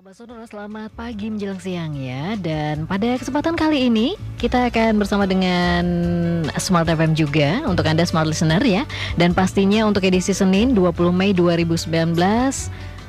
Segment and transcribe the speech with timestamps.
[0.00, 2.32] Sahabat Sonora, selamat pagi menjelang siang ya.
[2.40, 5.84] Dan pada kesempatan kali ini kita akan bersama dengan
[6.56, 8.88] Smart FM juga Untuk Anda Smart Listener ya.
[9.20, 12.16] Dan pastinya untuk edisi Senin 20 Mei 2019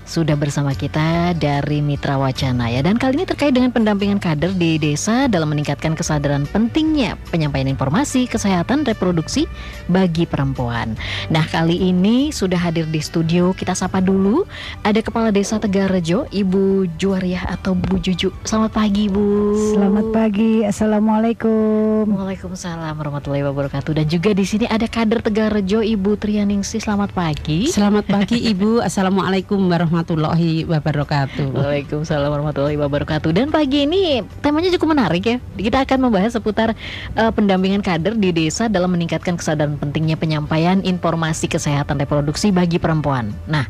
[0.06, 4.82] sudah bersama kita dari Mitra Wacana ya dan kali ini terkait dengan pendampingan kader di
[4.82, 9.46] desa dalam meningkatkan kesadaran pentingnya penyampaian informasi kesehatan reproduksi
[9.88, 10.98] bagi perempuan.
[11.30, 14.44] Nah kali ini sudah hadir di studio kita sapa dulu
[14.84, 18.34] ada Kepala Desa Tegarejo Ibu Juariah atau Bu Juju.
[18.44, 19.56] Selamat pagi Bu.
[19.78, 20.66] Selamat pagi.
[20.66, 22.10] Assalamualaikum.
[22.10, 26.84] Waalaikumsalam warahmatullahi wabarakatuh dan juga di sini ada kader Tegarejo Ibu Trianingsi.
[26.84, 27.70] Selamat pagi.
[27.72, 28.84] Selamat pagi Ibu.
[28.84, 31.54] Assalamualaikum warahmatullahi warahmatullahi wabarakatuh.
[31.54, 33.30] Waalaikumsalam warahmatullahi wabarakatuh.
[33.30, 35.38] Dan pagi ini temanya cukup menarik ya.
[35.54, 36.74] Kita akan membahas seputar
[37.16, 43.30] uh, pendampingan kader di desa dalam meningkatkan kesadaran pentingnya penyampaian informasi kesehatan reproduksi bagi perempuan.
[43.46, 43.70] Nah,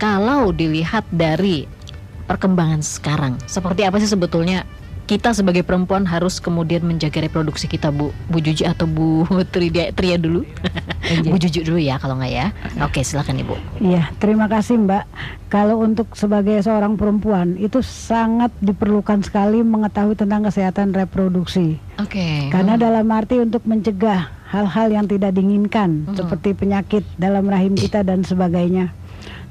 [0.00, 1.68] kalau dilihat dari
[2.24, 4.64] perkembangan sekarang, seperti apa sih sebetulnya
[5.06, 8.10] kita sebagai perempuan harus kemudian menjaga reproduksi kita Bu.
[8.26, 9.22] Bu Juji atau Bu
[9.54, 10.42] Tria, Tria dulu.
[11.22, 12.50] Bu Juju dulu ya kalau nggak ya.
[12.82, 13.54] Oke silakan Ibu.
[13.78, 15.04] Iya terima kasih Mbak.
[15.46, 21.78] Kalau untuk sebagai seorang perempuan itu sangat diperlukan sekali mengetahui tentang kesehatan reproduksi.
[22.02, 22.18] Oke.
[22.18, 22.38] Okay.
[22.50, 22.82] Karena hmm.
[22.82, 26.14] dalam arti untuk mencegah hal-hal yang tidak diinginkan hmm.
[26.18, 28.94] Seperti penyakit dalam rahim kita dan sebagainya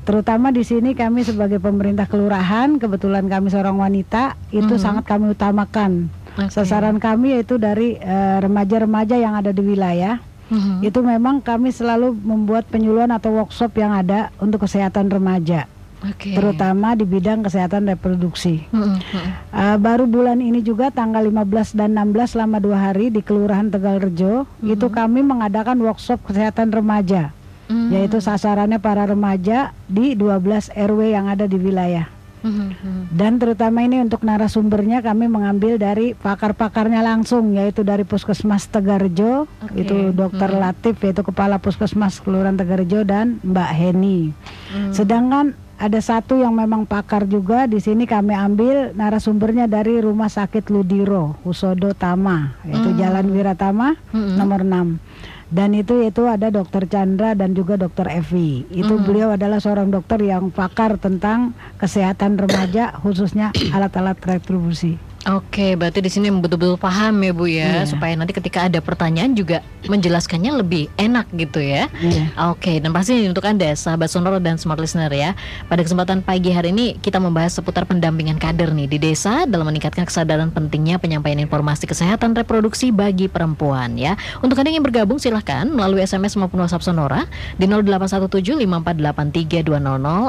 [0.06, 4.86] terutama di sini kami sebagai pemerintah kelurahan kebetulan kami seorang wanita itu mm -hmm.
[4.86, 6.54] sangat kami utamakan okay.
[6.54, 10.22] sasaran kami yaitu dari eh, remaja-remaja uh, yang ada di wilayah
[10.54, 10.78] mm -hmm.
[10.86, 15.66] itu memang kami selalu membuat penyuluhan atau workshop yang ada untuk kesehatan remaja
[16.06, 16.38] okay.
[16.38, 18.62] terutama di bidang kesehatan reproduksi.
[18.70, 19.26] Mm -hmm.
[19.58, 23.98] uh, baru bulan ini juga tanggal 15 dan 16 selama dua hari di Kelurahan Tegal
[23.98, 24.74] Rejo mm -hmm.
[24.78, 27.34] itu kami mengadakan workshop kesehatan remaja
[27.70, 27.90] hmm.
[27.94, 32.16] yaitu sasarannya para remaja di 12 RW yang ada di wilayah.
[32.46, 33.10] Hmm.
[33.10, 39.82] Dan terutama ini untuk narasumbernya kami mengambil dari pakar-pakarnya langsung yaitu dari Puskesmas Tegarjo okay.
[39.82, 40.62] itu Dokter hmm.
[40.62, 44.30] Latif yaitu Kepala Puskesmas Kelurahan Tegarjo dan Mbak Heni.
[44.70, 44.94] Hmm.
[44.94, 50.72] Sedangkan ada satu yang memang pakar juga di sini kami ambil narasumbernya dari Rumah Sakit
[50.72, 53.00] Ludiro Husodo Tama yaitu hmm.
[53.02, 54.34] Jalan Wiratama hmm.
[54.38, 59.04] nomor 6 dan itu itu ada dokter Chandra dan juga dokter Evi itu mm.
[59.06, 66.12] beliau adalah seorang dokter yang pakar tentang kesehatan remaja khususnya alat-alat retribusi Oke, berarti di
[66.14, 67.90] sini betul-betul paham ya Bu ya, yeah.
[67.90, 71.90] supaya nanti ketika ada pertanyaan juga menjelaskannya lebih enak gitu ya.
[71.98, 72.30] Yeah.
[72.54, 75.34] Oke, dan pasti untuk Anda sahabat Sonoro dan Smart Listener ya,
[75.66, 80.06] pada kesempatan pagi hari ini kita membahas seputar pendampingan kader nih di desa dalam meningkatkan
[80.06, 84.14] kesadaran pentingnya penyampaian informasi kesehatan reproduksi bagi perempuan ya.
[84.46, 87.26] Untuk Anda yang bergabung silahkan melalui SMS maupun WhatsApp Sonora
[87.58, 89.74] di 081754832000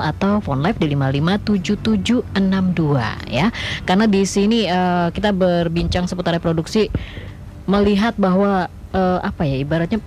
[0.09, 3.53] atau phone live di 557762 ya.
[3.85, 6.89] Karena di sini uh, Eh, kita berbincang seputar reproduksi
[7.67, 9.99] melihat bahwa uh, apa ya ibaratnya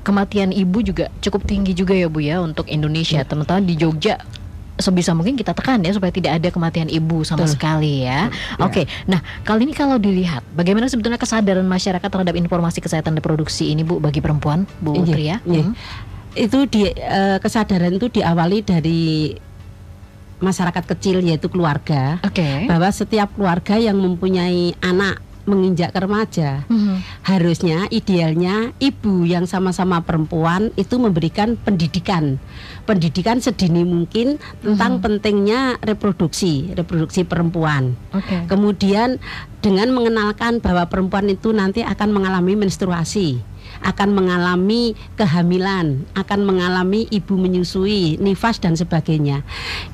[0.00, 3.20] kematian ibu juga cukup tinggi juga ya Bu ya untuk Indonesia.
[3.20, 3.28] Ya.
[3.28, 4.16] Teman-teman di Jogja
[4.74, 7.52] sebisa mungkin kita tekan ya supaya tidak ada kematian ibu sama Betul.
[7.54, 8.32] sekali ya.
[8.32, 8.64] ya.
[8.64, 8.84] Oke, okay.
[9.06, 14.00] nah kali ini kalau dilihat bagaimana sebetulnya kesadaran masyarakat terhadap informasi kesehatan reproduksi ini Bu
[14.00, 15.36] bagi perempuan Bu iya, Tria?
[15.44, 15.62] Iya.
[15.68, 15.74] Hmm.
[16.34, 19.30] Itu di uh, kesadaran itu diawali dari
[20.44, 22.68] masyarakat kecil yaitu keluarga okay.
[22.68, 26.96] bahwa setiap keluarga yang mempunyai anak menginjak ke remaja mm-hmm.
[27.28, 32.40] harusnya idealnya ibu yang sama-sama perempuan itu memberikan pendidikan
[32.88, 35.04] pendidikan sedini mungkin tentang mm-hmm.
[35.04, 38.48] pentingnya reproduksi reproduksi perempuan okay.
[38.48, 39.20] kemudian
[39.60, 43.40] dengan mengenalkan bahwa perempuan itu nanti akan mengalami menstruasi
[43.84, 49.44] akan mengalami kehamilan, akan mengalami ibu menyusui, nifas dan sebagainya.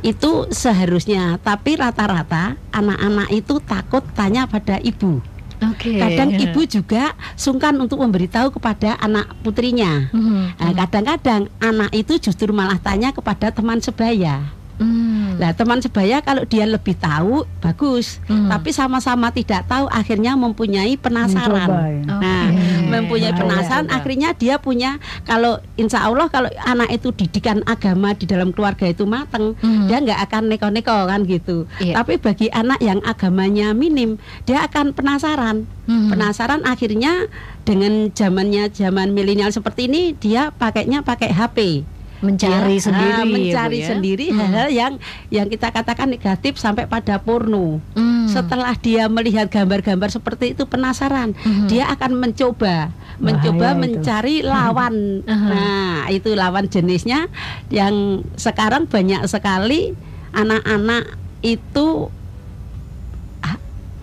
[0.07, 5.19] Itu seharusnya, tapi rata-rata anak-anak itu takut tanya pada ibu.
[5.61, 6.01] Okay.
[6.01, 10.09] Kadang ibu juga sungkan untuk memberitahu kepada anak putrinya.
[10.09, 10.23] Mm
[10.57, 10.73] -hmm.
[10.73, 14.60] kadang-kadang anak itu justru malah tanya kepada teman sebaya.
[14.81, 15.37] Hmm.
[15.37, 18.49] Nah, teman sebaya kalau dia lebih tahu bagus, hmm.
[18.49, 21.69] tapi sama-sama tidak tahu akhirnya mempunyai penasaran.
[21.69, 22.05] Mencoba, ya.
[22.09, 22.89] Nah, okay.
[22.89, 23.97] mempunyai penasaran ya, ya.
[24.01, 24.97] akhirnya dia punya
[25.29, 29.93] kalau insya Allah kalau anak itu didikan agama di dalam keluarga itu mateng, hmm.
[29.93, 31.69] dia nggak akan neko-neko kan gitu.
[31.77, 32.01] Yeah.
[32.01, 34.17] Tapi bagi anak yang agamanya minim,
[34.49, 35.69] dia akan penasaran.
[35.85, 36.09] Hmm.
[36.09, 37.29] Penasaran akhirnya
[37.69, 41.85] dengan zamannya zaman milenial seperti ini dia pakainya pakai HP
[42.21, 44.37] mencari ya, sendiri mencari ya, sendiri hmm.
[44.37, 44.93] hal-hal yang
[45.33, 47.81] yang kita katakan negatif sampai pada porno.
[47.97, 48.29] Hmm.
[48.29, 51.67] Setelah dia melihat gambar-gambar seperti itu penasaran, hmm.
[51.67, 54.49] dia akan mencoba mencoba Bahaya mencari itu.
[54.49, 55.25] lawan.
[55.29, 55.49] Hmm.
[55.53, 57.29] Nah, itu lawan jenisnya
[57.69, 59.93] yang sekarang banyak sekali
[60.33, 62.13] anak-anak itu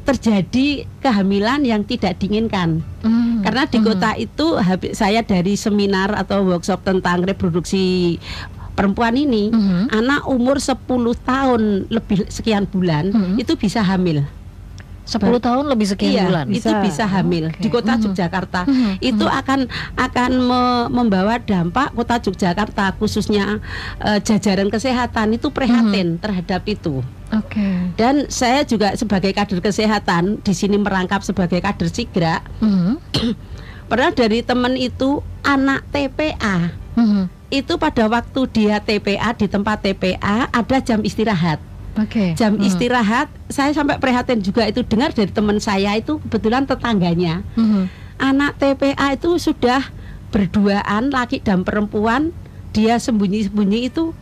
[0.07, 2.79] terjadi kehamilan yang tidak diinginkan.
[3.03, 3.43] Mm.
[3.43, 4.23] Karena di kota mm.
[4.23, 4.47] itu
[4.95, 8.15] saya dari seminar atau workshop tentang reproduksi
[8.77, 9.83] perempuan ini, mm -hmm.
[9.89, 10.79] anak umur 10
[11.25, 13.41] tahun lebih sekian bulan mm -hmm.
[13.41, 14.23] itu bisa hamil.
[15.07, 16.67] 10 tahun lebih sekian iya, bulan bisa.
[16.67, 17.63] itu bisa hamil okay.
[17.63, 18.11] di kota mm-hmm.
[18.11, 18.93] Yogyakarta mm -hmm.
[18.99, 19.39] itu mm -hmm.
[19.41, 19.59] akan
[19.95, 20.61] akan me
[20.91, 23.63] membawa dampak kota Yogyakarta khususnya
[24.03, 26.23] uh, jajaran kesehatan itu prihatin mm -hmm.
[26.23, 26.99] terhadap itu.
[27.31, 27.59] Oke.
[27.59, 27.75] Okay.
[27.95, 32.43] Dan saya juga sebagai kader kesehatan di sini merangkap sebagai kader Sigra.
[32.59, 32.93] Mm -hmm.
[33.91, 36.75] Pernah dari teman itu anak TPA.
[36.99, 37.23] Mm -hmm.
[37.47, 41.63] Itu pada waktu dia TPA di tempat TPA ada jam istirahat.
[41.97, 42.37] Okay.
[42.37, 42.67] Jam hmm.
[42.67, 47.41] istirahat, saya sampai prihatin juga itu dengar dari teman saya itu kebetulan tetangganya.
[47.57, 47.89] Hmm.
[48.21, 49.89] Anak TPA itu sudah
[50.29, 52.33] berduaan laki dan perempuan,
[52.73, 54.13] dia sembunyi-sembunyi itu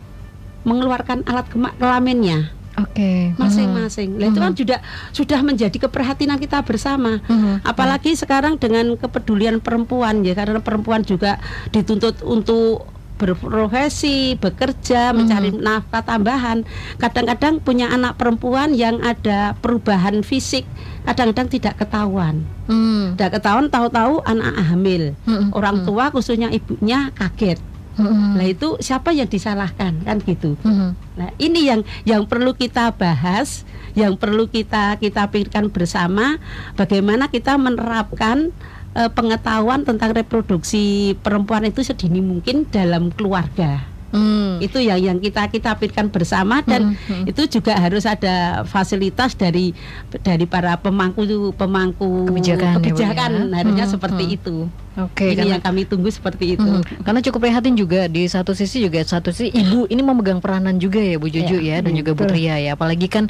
[0.64, 2.56] mengeluarkan alat kelaminnya.
[2.76, 3.20] Oke, okay.
[3.40, 4.20] masing-masing.
[4.20, 7.24] Nah, itu kan sudah sudah menjadi keprihatinan kita bersama.
[7.24, 7.56] Hmm.
[7.64, 11.40] Apalagi sekarang dengan kepedulian perempuan ya, karena perempuan juga
[11.72, 12.84] dituntut untuk
[13.16, 15.16] berprofesi, bekerja, mm-hmm.
[15.16, 16.62] mencari nafkah tambahan.
[17.00, 20.68] Kadang-kadang punya anak perempuan yang ada perubahan fisik,
[21.08, 22.44] kadang-kadang tidak ketahuan.
[22.68, 23.16] Mm.
[23.16, 25.16] Tidak ketahuan, tahu-tahu anak hamil.
[25.24, 25.50] Mm-hmm.
[25.56, 27.58] Orang tua khususnya ibunya kaget.
[27.96, 28.32] Mm-hmm.
[28.36, 30.60] Nah itu siapa yang disalahkan kan gitu.
[30.60, 30.90] Mm-hmm.
[31.16, 33.64] Nah ini yang yang perlu kita bahas,
[33.96, 36.36] yang perlu kita kita pikirkan bersama,
[36.76, 38.52] bagaimana kita menerapkan
[38.96, 43.84] uh, pengetahuan tentang reproduksi perempuan itu sedini mungkin dalam keluarga.
[44.14, 44.62] Hmm.
[44.62, 47.30] Itu yang yang kita kita pikirkan bersama dan hmm, hmm.
[47.30, 49.74] itu juga harus ada fasilitas dari
[50.22, 54.36] dari para pemangku pemangku kebijakan, ya, kebijakan ya, harusnya hmm, seperti hmm.
[54.38, 54.56] itu.
[54.96, 56.64] Oke, ini karena, yang kami tunggu seperti itu.
[56.64, 60.80] Hmm, karena cukup prihatin juga di satu sisi juga satu sisi ibu ini memegang peranan
[60.80, 62.78] juga ya Bu Juju ya, ya dan juga Bu Tria ya.
[62.78, 63.28] Apalagi kan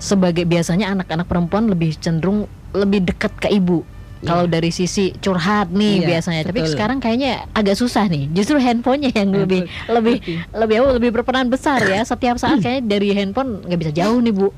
[0.00, 3.86] sebagai biasanya anak-anak perempuan lebih cenderung lebih dekat ke ibu
[4.24, 4.52] kalau iya.
[4.58, 6.50] dari sisi curhat nih yeah, biasanya, betul.
[6.50, 8.32] tapi sekarang kayaknya agak susah nih.
[8.32, 12.02] Justru handphonenya yang lebih lebih lebih lebih lebih berperan besar ya.
[12.02, 14.48] Setiap saat kayaknya dari handphone nggak bisa jauh nih bu.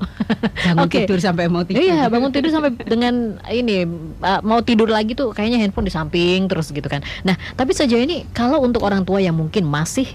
[0.65, 1.03] Bangun okay.
[1.05, 1.83] tidur sampai mau tidur.
[1.83, 3.85] Iya bangun tidur sampai dengan ini
[4.23, 7.03] uh, mau tidur lagi tuh kayaknya handphone di samping terus gitu kan.
[7.27, 10.07] Nah tapi sejauh ini kalau untuk orang tua yang mungkin masih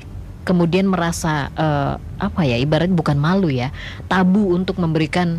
[0.42, 3.70] kemudian merasa uh, apa ya ibarat bukan malu ya
[4.10, 5.38] tabu untuk memberikan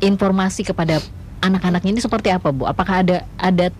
[0.00, 1.04] informasi kepada
[1.40, 2.68] anak-anaknya ini seperti apa Bu?
[2.68, 3.72] Apakah ada ada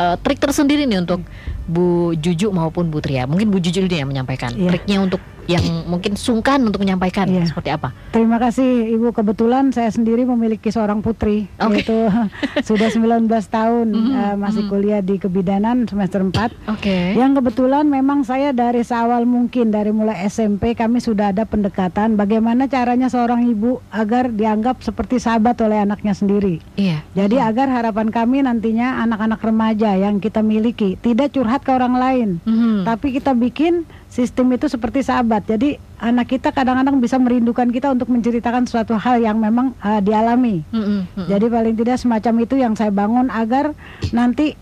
[0.00, 1.20] uh, trik tersendiri nih untuk
[1.68, 3.28] Bu Juju maupun Bu Tria?
[3.28, 4.68] Mungkin Bu Juju ini yang menyampaikan yeah.
[4.72, 7.44] triknya untuk yang mungkin sungkan untuk menyampaikan yeah.
[7.44, 7.92] seperti apa?
[8.10, 9.12] Terima kasih Ibu.
[9.12, 11.84] Kebetulan saya sendiri memiliki seorang putri okay.
[11.84, 11.96] yaitu
[12.68, 14.14] sudah 19 tahun mm -hmm.
[14.16, 16.32] uh, masih kuliah di kebidanan semester 4.
[16.32, 16.50] Oke.
[16.80, 17.06] Okay.
[17.18, 22.66] Yang kebetulan memang saya dari seawal mungkin dari mulai SMP kami sudah ada pendekatan bagaimana
[22.66, 26.64] caranya seorang ibu agar dianggap seperti sahabat oleh anaknya sendiri.
[26.80, 27.04] Iya.
[27.12, 27.48] Jadi mm.
[27.52, 32.54] agar harapan kami nantinya anak-anak remaja yang kita miliki tidak curhat ke orang lain, mm
[32.54, 32.76] -hmm.
[32.88, 35.42] tapi kita bikin sistem itu seperti sahabat.
[35.50, 40.62] Jadi anak kita kadang-kadang bisa merindukan kita untuk menceritakan suatu hal yang memang uh, dialami.
[40.70, 41.26] Mm -hmm.
[41.26, 43.74] Jadi paling tidak semacam itu yang saya bangun agar
[44.14, 44.54] nanti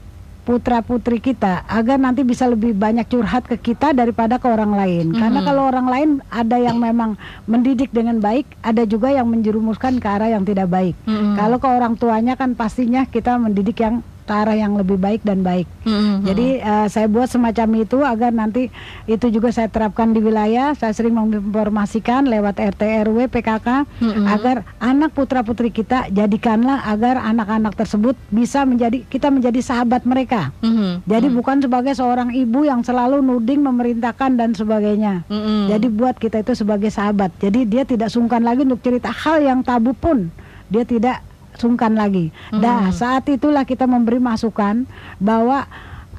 [0.42, 5.12] putra putri kita agar nanti bisa lebih banyak curhat ke kita daripada ke orang lain.
[5.12, 5.20] Mm -hmm.
[5.20, 10.08] Karena kalau orang lain ada yang memang mendidik dengan baik, ada juga yang menjerumuskan ke
[10.08, 10.96] arah yang tidak baik.
[11.04, 11.34] Mm -hmm.
[11.36, 15.42] Kalau ke orang tuanya kan pastinya kita mendidik yang ke arah yang lebih baik dan
[15.42, 15.66] baik.
[15.82, 16.16] Mm-hmm.
[16.24, 18.70] Jadi uh, saya buat semacam itu agar nanti
[19.10, 20.72] itu juga saya terapkan di wilayah.
[20.78, 24.24] Saya sering menginformasikan lewat RT RW PKK mm-hmm.
[24.30, 30.54] agar anak putra putri kita jadikanlah agar anak-anak tersebut bisa menjadi kita menjadi sahabat mereka.
[30.62, 31.06] Mm-hmm.
[31.06, 31.38] Jadi mm-hmm.
[31.42, 35.26] bukan sebagai seorang ibu yang selalu nuding memerintahkan dan sebagainya.
[35.26, 35.60] Mm-hmm.
[35.74, 37.34] Jadi buat kita itu sebagai sahabat.
[37.42, 40.30] Jadi dia tidak sungkan lagi untuk cerita hal yang tabu pun
[40.72, 41.20] dia tidak
[41.56, 42.32] sungkan lagi.
[42.50, 42.60] Hmm.
[42.60, 44.84] Nah, saat itulah kita memberi masukan
[45.18, 45.68] bahwa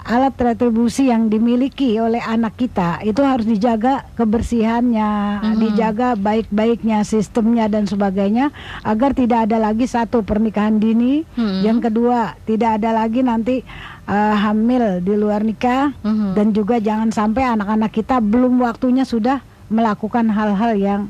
[0.04, 5.56] alat retribusi yang dimiliki oleh anak kita itu harus dijaga kebersihannya, hmm.
[5.64, 8.52] dijaga baik-baiknya sistemnya dan sebagainya
[8.84, 11.64] agar tidak ada lagi satu pernikahan dini, hmm.
[11.64, 13.64] yang kedua tidak ada lagi nanti
[14.04, 16.36] uh, hamil di luar nikah hmm.
[16.36, 19.40] dan juga jangan sampai anak-anak kita belum waktunya sudah
[19.72, 21.02] melakukan hal-hal yang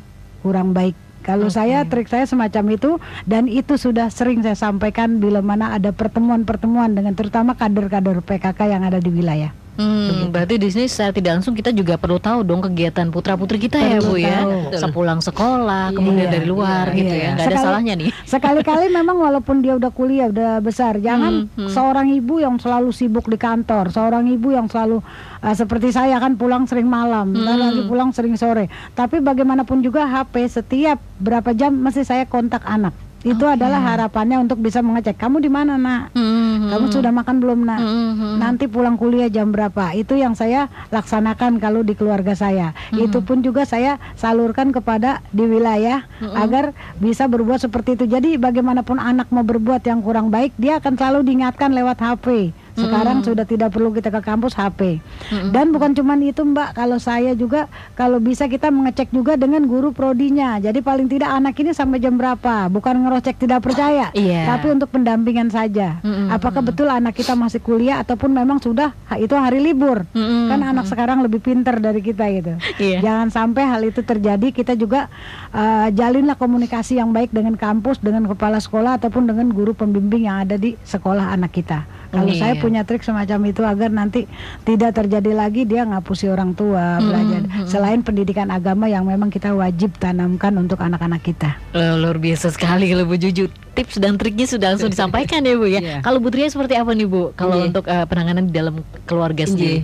[0.46, 0.94] kurang baik.
[1.24, 1.56] Kalau okay.
[1.64, 6.92] saya trik saya semacam itu dan itu sudah sering saya sampaikan bila mana ada pertemuan-pertemuan
[6.92, 9.63] dengan terutama kader-kader PKK yang ada di wilayah.
[9.74, 13.58] Hmm, berarti di sini secara tidak langsung kita juga perlu tahu dong kegiatan putra putri
[13.58, 14.78] kita ya, perlu ya Bu ya.
[14.78, 17.26] Sepulang sekolah, iya, kemudian dari luar iya, gitu iya.
[17.34, 17.38] ya.
[17.42, 18.10] Gak ada salahnya nih.
[18.30, 21.72] Sekali-kali memang walaupun dia udah kuliah, udah besar, jangan hmm, hmm.
[21.74, 25.02] seorang ibu yang selalu sibuk di kantor, seorang ibu yang selalu
[25.42, 27.42] uh, seperti saya kan pulang sering malam, hmm.
[27.42, 28.70] dan lagi pulang sering sore.
[28.94, 32.94] Tapi bagaimanapun juga HP setiap berapa jam mesti saya kontak anak.
[33.24, 33.56] Itu okay.
[33.56, 36.12] adalah harapannya untuk bisa mengecek kamu di mana nak,
[36.54, 36.70] mm-hmm.
[36.70, 38.34] kamu sudah makan belum nak, mm-hmm.
[38.38, 39.98] nanti pulang kuliah jam berapa.
[39.98, 42.72] Itu yang saya laksanakan kalau di keluarga saya.
[42.72, 43.06] Mm-hmm.
[43.10, 46.36] Itu pun juga saya salurkan kepada di wilayah mm-hmm.
[46.38, 46.66] agar
[47.02, 48.06] bisa berbuat seperti itu.
[48.06, 52.54] Jadi bagaimanapun anak mau berbuat yang kurang baik, dia akan selalu diingatkan lewat HP.
[52.74, 53.28] Sekarang hmm.
[53.30, 54.98] sudah tidak perlu kita ke kampus HP.
[55.30, 55.54] Hmm.
[55.54, 59.94] Dan bukan cuma itu Mbak, kalau saya juga kalau bisa kita mengecek juga dengan guru
[59.94, 60.58] prodinya.
[60.58, 64.50] Jadi paling tidak anak ini sampai jam berapa, bukan ngerocek tidak percaya, yeah.
[64.50, 66.02] tapi untuk pendampingan saja.
[66.02, 66.34] Hmm.
[66.44, 70.04] Apakah betul anak kita masih kuliah ataupun memang sudah itu hari libur?
[70.12, 70.52] Hmm.
[70.52, 72.60] Kan anak sekarang lebih pintar dari kita gitu.
[72.84, 73.00] Yeah.
[73.00, 74.52] Jangan sampai hal itu terjadi.
[74.52, 75.08] Kita juga
[75.56, 80.44] uh, jalinlah komunikasi yang baik dengan kampus, dengan kepala sekolah ataupun dengan guru pembimbing yang
[80.44, 81.88] ada di sekolah anak kita.
[82.14, 82.42] Kalau iya.
[82.46, 84.30] saya punya trik semacam itu agar nanti
[84.62, 87.42] tidak terjadi lagi dia ngapusi orang tua hmm, belajar.
[87.50, 87.66] Hmm.
[87.66, 91.58] Selain pendidikan agama yang memang kita wajib tanamkan untuk anak-anak kita.
[91.74, 93.50] Oh, luar biasa sekali kalau Bu Juju.
[93.74, 95.82] Tips dan triknya sudah langsung disampaikan ya Bu ya.
[95.82, 96.00] Yeah.
[96.06, 97.34] Kalau Bu Tria seperti apa nih Bu?
[97.34, 97.68] Kalau yeah.
[97.74, 99.82] untuk uh, penanganan di dalam keluarga sendiri?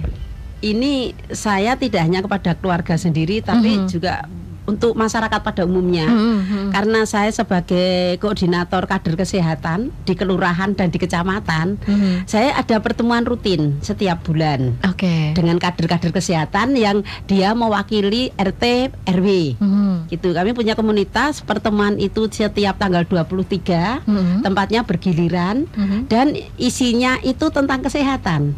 [0.62, 3.90] Ini saya tidak hanya kepada keluarga sendiri tapi mm -hmm.
[3.90, 4.30] juga
[4.70, 6.06] untuk masyarakat pada umumnya.
[6.06, 6.70] Hmm, hmm.
[6.70, 12.30] Karena saya sebagai koordinator kader kesehatan di kelurahan dan di kecamatan, hmm.
[12.30, 14.78] saya ada pertemuan rutin setiap bulan.
[14.86, 15.34] Okay.
[15.34, 19.28] Dengan kader-kader kesehatan yang dia mewakili RT RW.
[19.58, 20.06] Hmm.
[20.06, 20.30] Gitu.
[20.32, 24.46] Kami punya komunitas pertemuan itu setiap tanggal 23, hmm.
[24.46, 26.06] tempatnya bergiliran hmm.
[26.06, 28.54] dan isinya itu tentang kesehatan.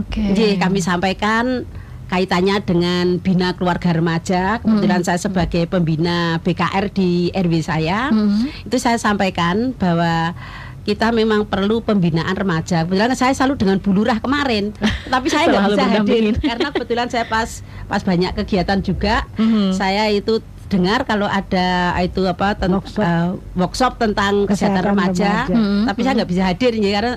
[0.00, 0.18] Oke.
[0.18, 0.26] Okay.
[0.32, 1.68] Jadi kami sampaikan
[2.12, 4.60] kaitannya dengan bina keluarga remaja.
[4.60, 5.08] Kebetulan hmm.
[5.08, 8.68] saya sebagai pembina BKR di RW saya, hmm.
[8.68, 10.36] itu saya sampaikan bahwa
[10.84, 12.84] kita memang perlu pembinaan remaja.
[12.84, 14.76] Kebetulan saya selalu dengan bulurah kemarin,
[15.12, 19.24] tapi saya nggak bisa hadir karena kebetulan saya pas pas banyak kegiatan juga.
[19.40, 19.72] -hmm.
[19.72, 25.52] Saya itu dengar kalau ada itu apa workshop, uh, workshop tentang kesehatan, kesehatan remaja, remaja.
[25.52, 25.84] -hmm.
[25.84, 27.12] tapi saya nggak bisa hadir ya karena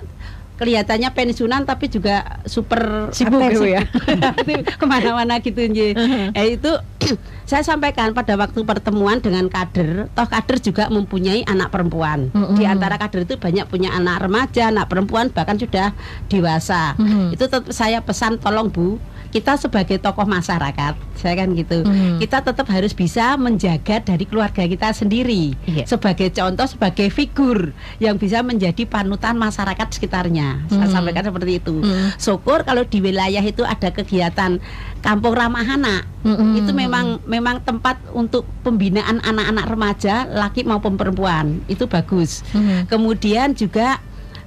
[0.55, 3.83] kelihatannya pensiunan tapi juga super sibuk gitu ya
[4.79, 6.31] ke mana-mana gitu ya uh-huh.
[6.47, 6.71] itu
[7.50, 12.55] saya sampaikan pada waktu pertemuan dengan kader toh kader juga mempunyai anak perempuan uh-huh.
[12.55, 15.91] di antara kader itu banyak punya anak remaja anak perempuan bahkan sudah
[16.31, 17.35] dewasa uh-huh.
[17.35, 18.95] itu tetap saya pesan tolong bu
[19.36, 22.24] kita sebagai tokoh masyarakat, saya kan gitu, hmm.
[22.24, 25.84] kita tetap harus bisa menjaga dari keluarga kita sendiri iya.
[25.84, 30.63] sebagai contoh, sebagai figur yang bisa menjadi panutan masyarakat sekitarnya.
[30.72, 30.72] Hmm.
[30.72, 31.84] Saya sampaikan seperti itu.
[31.84, 32.15] Hmm.
[32.15, 34.56] Syukur kalau di wilayah itu ada kegiatan
[35.04, 36.56] kampung ramah anak, hmm.
[36.56, 42.39] itu memang memang tempat untuk pembinaan anak-anak remaja, laki maupun perempuan, itu bagus.
[42.56, 42.88] Hmm.
[42.88, 44.00] Kemudian juga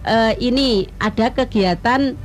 [0.09, 2.17] uh, ini ada kegiatan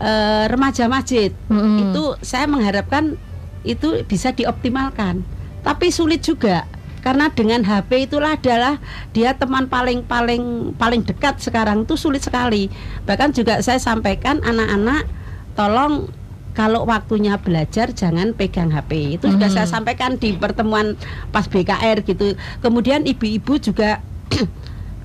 [0.00, 1.30] uh, remaja masjid.
[1.50, 1.90] Hmm.
[1.90, 3.18] itu saya mengharapkan
[3.66, 5.22] itu bisa dioptimalkan.
[5.62, 6.64] Tapi sulit juga
[7.02, 8.76] karena dengan HP itulah adalah
[9.14, 12.70] dia teman paling paling paling dekat sekarang itu sulit sekali.
[13.06, 15.06] Bahkan juga saya sampaikan anak-anak
[15.54, 16.10] tolong
[16.58, 20.98] kalau waktunya belajar jangan pegang HP itu sudah saya sampaikan di pertemuan
[21.30, 22.34] pas BKR gitu.
[22.58, 24.02] Kemudian ibu-ibu juga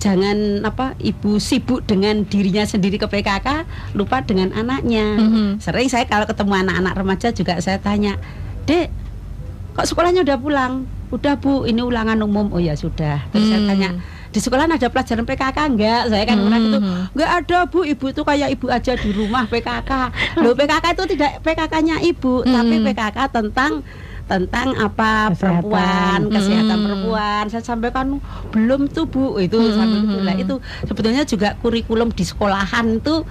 [0.02, 3.64] jangan apa ibu sibuk dengan dirinya sendiri ke PKK
[3.96, 5.18] lupa dengan anaknya.
[5.18, 5.48] Mm-hmm.
[5.64, 8.20] sering saya kalau ketemu anak-anak remaja juga saya tanya
[8.68, 8.92] dek
[9.74, 10.74] kok sekolahnya udah pulang?
[11.14, 12.50] Udah bu ini ulangan umum.
[12.54, 13.22] Oh ya sudah.
[13.30, 13.50] Terus mm.
[13.50, 13.90] saya tanya
[14.34, 16.02] di sekolah ada pelajaran PKK enggak?
[16.10, 16.80] Saya kan mm itu
[17.14, 17.80] enggak ada bu.
[17.86, 19.92] Ibu itu kayak ibu aja di rumah PKK
[20.42, 22.50] loh PKK itu tidak PKK-nya ibu mm.
[22.50, 23.86] tapi PKK tentang
[24.24, 25.40] tentang apa kesehatan.
[25.40, 26.86] perempuan kesehatan hmm.
[26.88, 28.08] perempuan saya sampaikan
[28.56, 29.76] belum tuh bu itu hmm.
[29.76, 30.56] sampai itu
[30.88, 33.28] sebetulnya juga kurikulum di sekolahan itu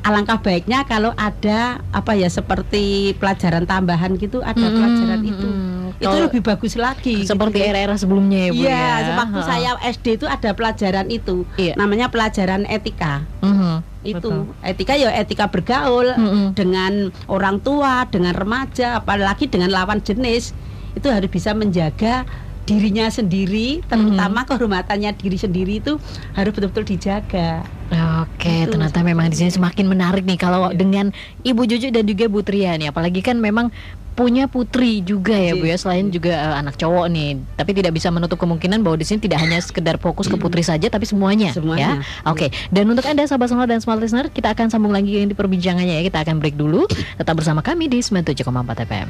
[0.00, 6.00] alangkah baiknya kalau ada apa ya seperti pelajaran tambahan gitu ada hmm, pelajaran itu hmm,
[6.00, 7.68] itu lebih bagus lagi seperti gitu.
[7.68, 9.12] era-era sebelumnya ya bu ya, ya.
[9.20, 11.76] waktu saya SD itu ada pelajaran itu iya.
[11.76, 14.64] namanya pelajaran etika hmm, itu betul.
[14.64, 16.56] etika ya etika bergaul hmm.
[16.56, 20.56] dengan orang tua dengan remaja apalagi dengan lawan jenis
[20.96, 22.24] itu harus bisa menjaga
[22.70, 24.48] dirinya sendiri terutama mm -hmm.
[24.54, 25.98] kehormatannya diri sendiri itu
[26.38, 27.66] harus betul-betul dijaga.
[27.90, 28.78] Oke, gitu.
[28.78, 30.78] ternyata memang di sini semakin menarik nih kalau yeah.
[30.78, 31.10] dengan
[31.42, 33.74] Ibu Juju dan juga Bu Tria nih, apalagi kan memang
[34.14, 37.40] punya putri juga ya Bu ya selain juga uh, anak cowok nih.
[37.56, 40.90] Tapi tidak bisa menutup kemungkinan bahwa di sini tidak hanya sekedar fokus ke putri saja
[40.90, 42.02] tapi semuanya, semuanya.
[42.02, 42.28] ya.
[42.28, 42.48] Oke.
[42.48, 42.68] Okay.
[42.68, 46.02] Dan untuk Anda sahabat sonora dan smart listener, kita akan sambung lagi di perbincangannya ya.
[46.06, 46.84] Kita akan break dulu.
[46.90, 48.44] Tetap bersama kami di 97,4
[48.86, 49.08] FM.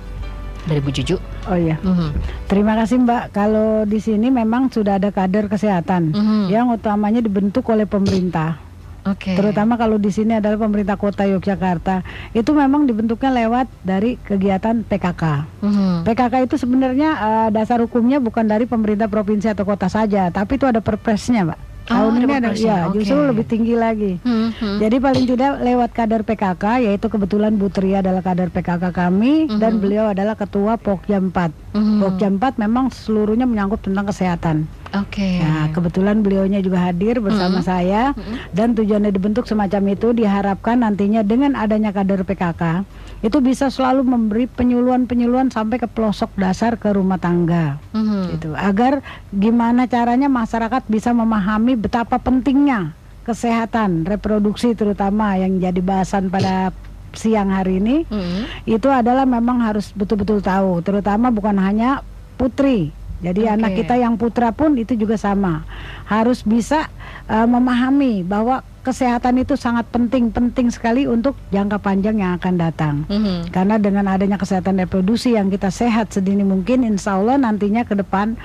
[0.62, 1.18] dari Bu Juju.
[1.50, 1.82] Oh iya.
[1.82, 2.10] Mm -hmm.
[2.46, 3.24] Terima kasih Mbak.
[3.34, 6.44] Kalau di sini memang sudah ada kader kesehatan mm -hmm.
[6.54, 8.71] yang utamanya dibentuk oleh pemerintah.
[9.02, 9.34] Okay.
[9.34, 12.06] Terutama kalau di sini adalah pemerintah kota Yogyakarta.
[12.38, 15.24] Itu memang dibentuknya lewat dari kegiatan PKK.
[15.66, 15.94] Mm-hmm.
[16.06, 20.70] PKK itu sebenarnya uh, dasar hukumnya bukan dari pemerintah provinsi atau kota saja, tapi itu
[20.70, 21.50] ada perpresnya,
[21.82, 21.92] Mbak.
[21.92, 23.02] Oh, Tahun ini ada ya okay.
[23.02, 24.12] justru lebih tinggi lagi.
[24.22, 24.76] Mm-hmm.
[24.80, 29.60] Jadi paling tidak lewat kader PKK yaitu kebetulan Bu Tri adalah kader PKK kami mm-hmm.
[29.60, 31.34] dan beliau adalah ketua Pokja 4.
[31.74, 31.98] Mm-hmm.
[32.02, 34.58] Pokja 4 memang seluruhnya menyangkut tentang kesehatan.
[34.92, 35.24] Oke.
[35.24, 35.36] Okay.
[35.40, 37.72] Nah, kebetulan beliaunya juga hadir bersama mm -hmm.
[37.72, 38.36] saya mm -hmm.
[38.52, 42.84] dan tujuannya dibentuk semacam itu diharapkan nantinya dengan adanya kader PKK
[43.22, 47.78] itu bisa selalu memberi penyuluhan-penyuluhan sampai ke pelosok dasar ke rumah tangga.
[47.94, 48.24] Mm -hmm.
[48.38, 48.50] Gitu.
[48.58, 56.74] Agar gimana caranya masyarakat bisa memahami betapa pentingnya kesehatan reproduksi terutama yang jadi bahasan pada
[57.14, 58.10] siang hari ini.
[58.10, 58.44] Mm -hmm.
[58.66, 62.02] Itu adalah memang harus betul-betul tahu terutama bukan hanya
[62.42, 62.90] putri
[63.22, 63.54] jadi okay.
[63.54, 65.62] anak kita yang putra pun itu juga sama.
[66.10, 66.90] Harus bisa
[67.30, 72.96] uh, memahami bahwa kesehatan itu sangat penting, penting sekali untuk jangka panjang yang akan datang.
[73.08, 73.38] Mm -hmm.
[73.54, 78.38] Karena dengan adanya kesehatan reproduksi yang kita sehat sedini mungkin, insya Allah nantinya ke depan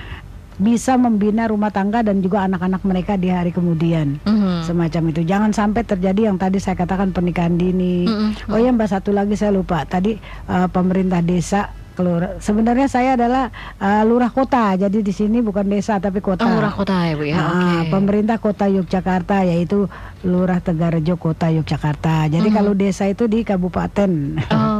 [0.57, 4.57] bisa membina rumah tangga dan juga anak-anak mereka di hari kemudian mm -hmm.
[4.65, 8.49] semacam itu jangan sampai terjadi yang tadi saya katakan pernikahan dini mm -hmm.
[8.49, 10.17] oh ya mbak satu lagi saya lupa tadi
[10.49, 12.37] uh, pemerintah desa kelurahan.
[12.37, 13.49] Sebenarnya saya adalah
[13.81, 16.45] uh, lurah kota, jadi di sini bukan desa tapi kota.
[16.45, 17.35] Oh, lurah kota ya bu ya.
[17.41, 17.89] Nah, okay.
[17.89, 19.89] Pemerintah kota Yogyakarta yaitu
[20.25, 22.25] Lurah Tegarejo Kota Yogyakarta.
[22.25, 22.57] Jadi mm -hmm.
[22.57, 24.11] kalau desa itu di kabupaten.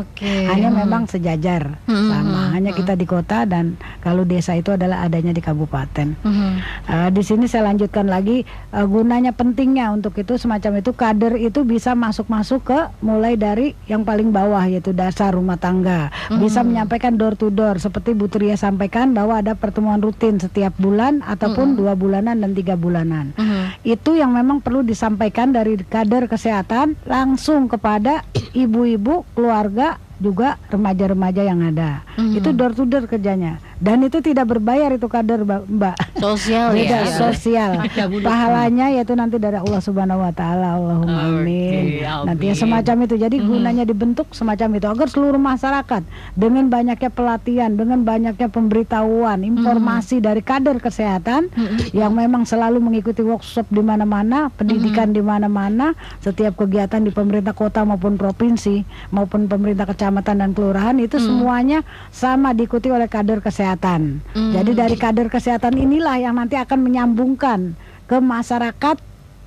[0.01, 0.25] Oke.
[0.25, 0.41] Okay.
[0.49, 0.81] Hanya mm -hmm.
[0.81, 2.09] memang sejajar mm -hmm.
[2.09, 2.41] sama.
[2.57, 6.17] Hanya kita di kota dan kalau desa itu adalah adanya di kabupaten.
[6.25, 6.51] Mm -hmm.
[6.89, 11.61] uh, di sini saya lanjutkan lagi uh, gunanya pentingnya untuk itu semacam itu kader itu
[11.61, 16.09] bisa masuk-masuk ke mulai dari yang paling bawah yaitu dasar rumah tangga.
[16.09, 16.39] Mm -hmm.
[16.41, 21.21] Bisa menyampaikan door to door seperti Bu Tria sampaikan bahwa ada pertemuan rutin setiap bulan
[21.21, 21.81] ataupun mm -hmm.
[21.85, 23.37] dua bulanan dan tiga bulanan.
[23.37, 23.63] Mm -hmm.
[23.85, 28.25] Itu yang memang perlu disampaikan disampaikan dari kader kesehatan langsung kepada
[28.57, 32.01] ibu-ibu, keluarga, juga remaja-remaja yang ada.
[32.17, 32.37] Mm-hmm.
[32.41, 35.93] Itu door to door kerjanya dan itu tidak berbayar itu kader mbak.
[36.17, 37.71] Sosial Beda, ya sosial.
[38.25, 40.81] Pahalanya yaitu nanti dari Allah Subhanahu Wa Taala.
[40.81, 42.01] Allahumma amin.
[42.01, 43.15] nanti yang semacam itu.
[43.21, 43.45] Jadi hmm.
[43.45, 46.01] gunanya dibentuk semacam itu agar seluruh masyarakat
[46.33, 50.25] dengan banyaknya pelatihan dengan banyaknya pemberitahuan informasi hmm.
[50.25, 51.93] dari kader kesehatan hmm.
[51.93, 55.17] yang memang selalu mengikuti workshop di mana-mana pendidikan hmm.
[55.17, 55.93] di mana-mana
[56.25, 58.81] setiap kegiatan di pemerintah kota maupun provinsi
[59.13, 61.25] maupun pemerintah kecamatan dan kelurahan itu hmm.
[61.29, 64.23] semuanya sama diikuti oleh kader kesehatan kesehatan.
[64.31, 64.53] Hmm.
[64.55, 67.75] Jadi dari kader kesehatan inilah yang nanti akan menyambungkan
[68.07, 68.95] ke masyarakat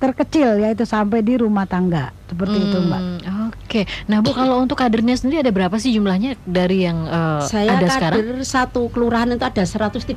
[0.01, 3.01] terkecil yaitu sampai di rumah tangga seperti hmm, itu mbak.
[3.21, 3.25] Oke,
[3.69, 3.83] okay.
[4.09, 7.85] nah bu kalau untuk kadernya sendiri ada berapa sih jumlahnya dari yang uh, Saya ada
[7.85, 8.41] sekarang?
[8.41, 10.09] Saya satu kelurahan itu ada 132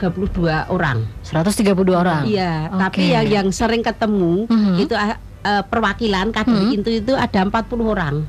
[0.73, 1.05] orang.
[1.21, 2.25] 132 orang.
[2.25, 2.81] Iya, okay.
[2.81, 4.77] tapi yang yang sering ketemu -hmm.
[4.81, 5.21] itu uh,
[5.69, 6.77] perwakilan kader -hmm.
[6.81, 7.53] itu itu ada 40
[7.85, 8.25] orang.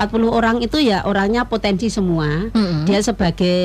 [0.00, 2.48] 40 orang itu ya orangnya potensi semua.
[2.48, 2.88] Mm -hmm.
[2.88, 3.60] Dia sebagai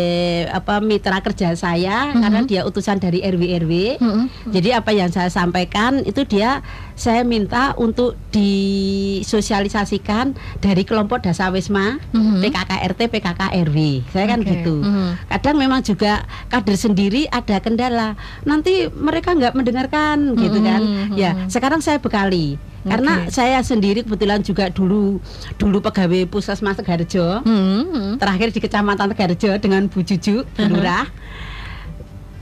[0.52, 2.22] apa mitra kerja saya mm -hmm.
[2.28, 3.72] karena dia utusan dari RW RW.
[4.04, 4.52] Mm -hmm.
[4.52, 6.60] Jadi apa yang saya sampaikan itu dia
[7.00, 12.44] saya minta untuk disosialisasikan dari kelompok Dasawisma, mm -hmm.
[12.44, 14.04] PKK RT, PKK RW.
[14.12, 14.84] Saya kan gitu.
[14.84, 15.32] Mm -hmm.
[15.32, 18.20] Kadang memang juga kader sendiri ada kendala.
[18.44, 20.44] Nanti mereka nggak mendengarkan mm -hmm.
[20.44, 20.82] gitu kan.
[20.84, 21.16] Mm -hmm.
[21.16, 25.18] Ya, sekarang saya bekali karena saya sendiri kebetulan juga dulu
[25.58, 28.22] dulu pegawai puskesmas Tegarjo hmm.
[28.22, 31.10] terakhir di kecamatan Tegarjo dengan Bu Juju Lurah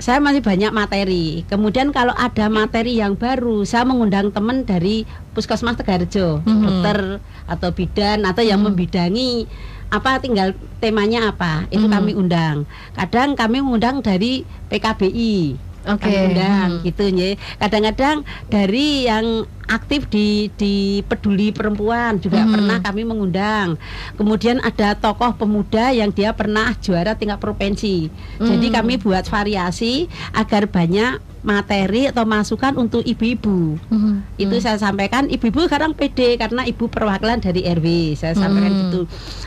[0.03, 1.47] saya masih banyak materi.
[1.47, 6.59] Kemudian kalau ada materi yang baru, saya mengundang teman dari Puskesmas Tegarjo, -hmm.
[6.59, 8.75] dokter atau bidan atau yang -hmm.
[8.75, 9.47] membidangi
[9.87, 10.51] apa tinggal
[10.83, 11.95] temanya apa, itu -hmm.
[11.95, 12.67] kami undang.
[12.99, 16.07] Kadang kami mengundang dari PKBI Oke.
[16.07, 16.31] Okay.
[16.31, 16.83] undang hmm.
[16.87, 17.29] gitu ya.
[17.59, 18.17] Kadang-kadang
[18.47, 22.51] dari yang aktif di di peduli perempuan juga hmm.
[22.51, 23.75] pernah kami mengundang.
[24.15, 28.07] Kemudian ada tokoh pemuda yang dia pernah juara tingkat provinsi.
[28.39, 28.47] Hmm.
[28.47, 33.75] Jadi kami buat variasi agar banyak materi atau masukan untuk ibu-ibu.
[33.91, 34.23] Hmm.
[34.39, 34.63] Itu hmm.
[34.63, 38.15] saya sampaikan ibu-ibu sekarang PD karena ibu perwakilan dari RW.
[38.15, 38.81] Saya sampaikan hmm.
[38.87, 39.01] gitu.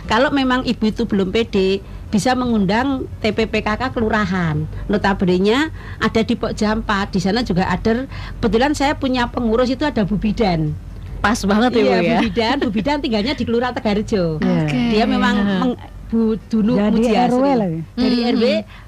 [0.04, 1.80] Kalau memang ibu itu belum PD,
[2.16, 4.64] bisa mengundang TPPKK kelurahan.
[4.88, 5.68] Notabene
[6.00, 8.08] ada di Pok Jampat, di sana juga ada
[8.40, 10.72] kebetulan saya punya pengurus itu ada Bu Bidan.
[11.20, 12.00] Pas banget ya, iya, Bu ya.
[12.00, 14.40] Bu Bidan, Bu Bidan tinggalnya di Kelurahan Tegarjo.
[14.40, 14.96] Okay.
[14.96, 15.72] Dia memang meng,
[16.08, 17.80] Bu Dunu Dari RW lagi.
[18.00, 18.28] Dari hmm.
[18.32, 18.44] RW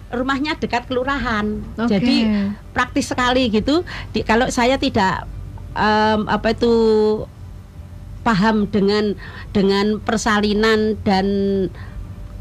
[0.08, 1.60] rumahnya dekat kelurahan.
[1.76, 2.00] Okay.
[2.00, 2.16] Jadi
[2.72, 3.84] praktis sekali gitu.
[4.16, 5.28] Di, kalau saya tidak
[5.76, 6.72] um, apa itu
[8.24, 9.12] paham dengan
[9.52, 11.26] dengan persalinan dan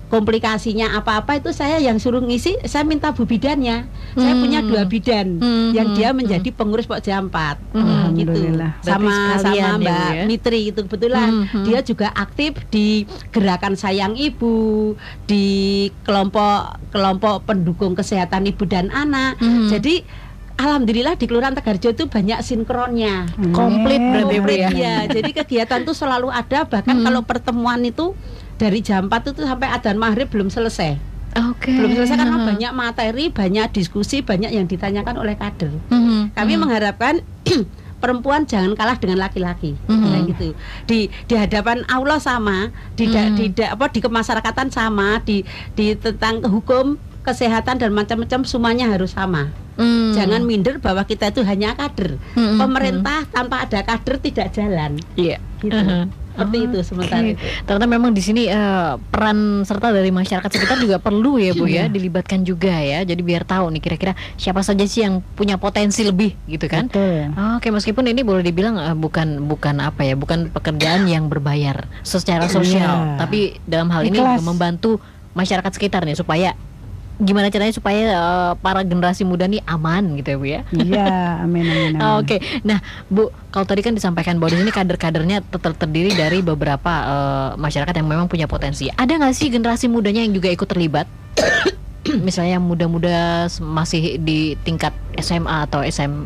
[0.08, 4.20] komplikasinya apa-apa itu saya yang suruh ngisi saya minta bu bidannya hmm.
[4.24, 5.76] saya punya dua bidan hmm.
[5.76, 8.16] yang dia menjadi pengurus Pok Jampat hmm.
[8.16, 8.40] gitu
[8.88, 10.24] sama sama Mbak ya.
[10.24, 11.66] Mitri itu kebetulan hmm.
[11.68, 13.04] dia juga aktif di
[13.36, 14.96] gerakan sayang ibu
[15.28, 19.68] di kelompok kelompok pendukung kesehatan ibu dan anak hmm.
[19.68, 20.08] jadi
[20.58, 23.30] Alhamdulillah di Kelurahan Tegarjo itu banyak sinkronnya.
[23.54, 24.70] Komplit berarti ya.
[24.74, 24.96] ya.
[25.06, 27.06] Jadi kegiatan itu selalu ada bahkan hmm.
[27.06, 28.18] kalau pertemuan itu
[28.58, 30.98] dari jam 4 itu sampai adzan maghrib belum selesai.
[31.38, 31.78] Okay.
[31.78, 35.70] Belum selesai karena banyak materi, banyak diskusi, banyak yang ditanyakan oleh kader.
[35.70, 36.34] -hmm.
[36.34, 36.62] Kami -hmm.
[36.66, 37.22] mengharapkan
[38.02, 40.26] perempuan jangan kalah dengan laki-laki, mm -hmm.
[40.34, 40.48] gitu.
[40.90, 43.54] Di di hadapan Allah sama, di mm -hmm.
[43.54, 45.46] di apa di kemasyarakatan sama, di
[45.78, 49.54] di tentang hukum kesehatan dan macam-macam semuanya harus sama.
[49.78, 50.18] Mm.
[50.18, 52.18] Jangan minder bahwa kita itu hanya kader.
[52.34, 52.58] Mm -hmm.
[52.58, 54.98] Pemerintah tanpa ada kader tidak jalan.
[55.14, 55.38] Iya.
[55.38, 55.40] Yeah.
[55.62, 55.78] Gitu.
[55.78, 57.34] Uh seperti itu sementara okay.
[57.34, 57.42] itu.
[57.66, 61.86] Ternyata memang di sini uh, peran serta dari masyarakat sekitar juga perlu ya Bu ya,
[61.86, 61.86] iya.
[61.90, 63.02] dilibatkan juga ya.
[63.02, 66.94] Jadi biar tahu nih kira-kira siapa saja sih yang punya potensi lebih gitu kan.
[66.94, 67.34] Betul.
[67.58, 71.90] Oke, okay, meskipun ini boleh dibilang uh, bukan bukan apa ya, bukan pekerjaan yang berbayar
[72.06, 73.18] secara sosial, yeah.
[73.18, 75.02] tapi dalam hal ini membantu
[75.34, 76.54] masyarakat sekitar nih supaya
[77.18, 80.62] gimana caranya supaya uh, para generasi muda nih aman gitu ya Bu ya.
[80.70, 81.14] Iya,
[81.46, 81.92] amin amin.
[81.98, 82.02] amin.
[82.22, 82.38] Oke.
[82.38, 82.40] Okay.
[82.62, 82.78] Nah,
[83.10, 87.94] Bu, kalau tadi kan disampaikan bahwa di sini kader-kadernya ter terdiri dari beberapa uh, masyarakat
[87.98, 88.88] yang memang punya potensi.
[88.94, 91.10] Ada nggak sih generasi mudanya yang juga ikut terlibat?
[92.28, 96.24] Misalnya yang muda-muda masih di tingkat SMA atau SM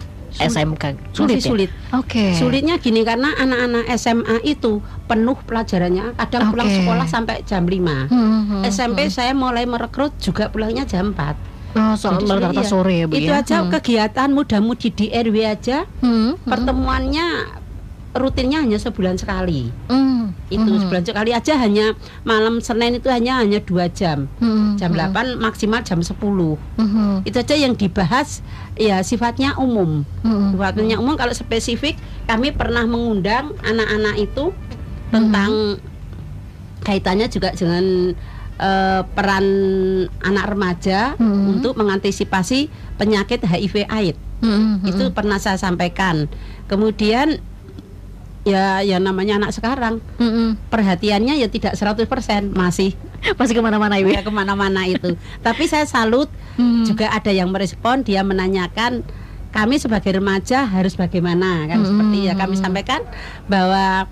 [0.48, 1.70] SMK sulit Masih sulit.
[1.70, 2.00] Ya?
[2.00, 2.10] Oke.
[2.10, 2.32] Okay.
[2.38, 6.52] Sulitnya gini karena anak-anak SMA itu penuh pelajarannya, kadang okay.
[6.56, 7.78] pulang sekolah sampai jam 5.
[7.78, 9.14] Hmm, hmm, hmm, SMP hmm.
[9.14, 11.52] saya mulai merekrut juga pulangnya jam 4.
[11.72, 12.68] Oh, soal rata-rata iya.
[12.68, 13.40] sore ya, Bu Itu ya?
[13.40, 13.72] aja hmm.
[13.72, 15.88] kegiatan muda-mudi di RW aja.
[16.04, 16.44] Hmm, hmm.
[16.44, 17.28] Pertemuannya
[18.12, 19.72] rutinnya hanya sebulan sekali.
[19.88, 20.36] Mm.
[20.52, 20.80] Itu mm.
[20.88, 21.96] sebulan sekali aja hanya
[22.28, 24.28] malam Senin itu hanya hanya dua jam.
[24.44, 24.76] Mm.
[24.76, 25.16] Jam mm.
[25.16, 27.24] 8 maksimal jam 10 mm.
[27.24, 28.44] Itu aja yang dibahas
[28.76, 30.04] ya sifatnya umum.
[30.28, 30.56] Mm.
[30.56, 31.96] Sifatnya umum kalau spesifik
[32.28, 34.52] kami pernah mengundang anak-anak itu
[35.12, 36.84] tentang mm.
[36.84, 38.16] kaitannya juga dengan
[38.60, 39.46] uh, peran
[40.20, 41.58] anak remaja mm.
[41.58, 42.68] untuk mengantisipasi
[43.00, 44.20] penyakit HIV AIDS.
[44.42, 44.84] Mm.
[44.84, 46.26] Itu pernah saya sampaikan.
[46.66, 47.40] Kemudian
[48.42, 50.50] ya ya namanya anak sekarang mm -mm.
[50.74, 52.10] perhatiannya ya tidak 100%
[52.50, 52.98] masih
[53.40, 55.14] masih ke mana-mana ibu ya ke mana-mana itu
[55.46, 56.26] tapi saya salut
[56.58, 56.90] mm.
[56.90, 59.06] juga ada yang merespon dia menanyakan
[59.52, 61.90] kami sebagai remaja harus bagaimana kan mm -hmm.
[61.92, 63.02] seperti ya kami sampaikan
[63.46, 64.10] bahwa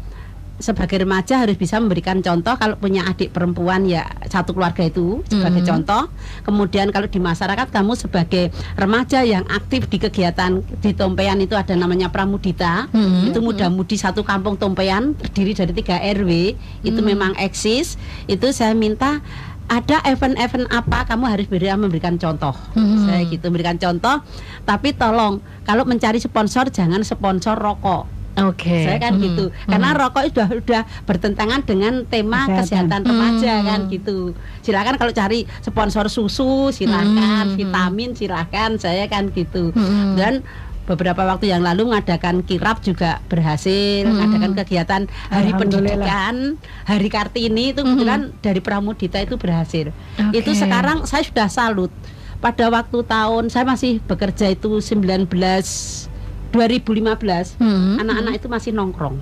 [0.59, 5.63] sebagai remaja harus bisa memberikan contoh kalau punya adik perempuan ya satu keluarga itu sebagai
[5.63, 5.71] mm -hmm.
[5.71, 6.03] contoh.
[6.43, 11.73] Kemudian kalau di masyarakat kamu sebagai remaja yang aktif di kegiatan di Tompean itu ada
[11.73, 12.91] namanya Pramudita.
[12.91, 13.27] Mm -hmm.
[13.31, 16.53] Itu muda-mudi satu kampung Tompean terdiri dari tiga RW.
[16.83, 17.07] Itu mm -hmm.
[17.07, 17.95] memang eksis.
[18.27, 19.23] Itu saya minta
[19.69, 22.57] ada event-event apa kamu harus beri memberikan contoh.
[22.73, 23.05] Hmm.
[23.05, 24.25] Saya gitu memberikan contoh.
[24.65, 28.69] Tapi tolong kalau mencari sponsor jangan sponsor rokok Oke.
[28.69, 28.83] Okay.
[28.85, 29.23] Saya kan hmm.
[29.25, 29.45] gitu.
[29.65, 29.99] Karena hmm.
[29.99, 33.65] rokok sudah sudah bertentangan dengan tema kesehatan, kesehatan remaja hmm.
[33.67, 34.19] kan gitu.
[34.61, 37.57] Silakan kalau cari sponsor susu silakan, hmm.
[37.57, 39.73] vitamin silakan, saya kan gitu.
[39.73, 40.15] Hmm.
[40.15, 40.45] Dan
[40.89, 44.09] beberapa waktu yang lalu mengadakan kirap juga berhasil, hmm.
[44.09, 46.57] mengadakan kegiatan hari pendidikan,
[46.89, 48.41] hari Kartini itu kebetulan hmm.
[48.41, 49.93] dari Pramudita itu berhasil.
[50.17, 50.41] Okay.
[50.41, 51.93] Itu sekarang saya sudah salut.
[52.39, 55.27] Pada waktu tahun saya masih bekerja itu 19
[56.51, 58.01] 2015 hmm.
[58.01, 59.17] anak-anak itu masih nongkrong.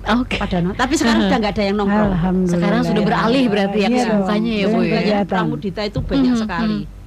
[0.00, 0.40] Oke.
[0.40, 0.64] Okay.
[0.80, 2.12] tapi sekarang sudah nggak ada yang nongkrong.
[2.48, 5.18] Sekarang sudah beralih berarti ya iya kesibukannya ya Bu ya.
[5.28, 6.42] Pramudita itu banyak hmm.
[6.42, 6.80] sekali.
[6.88, 6.99] Hmm.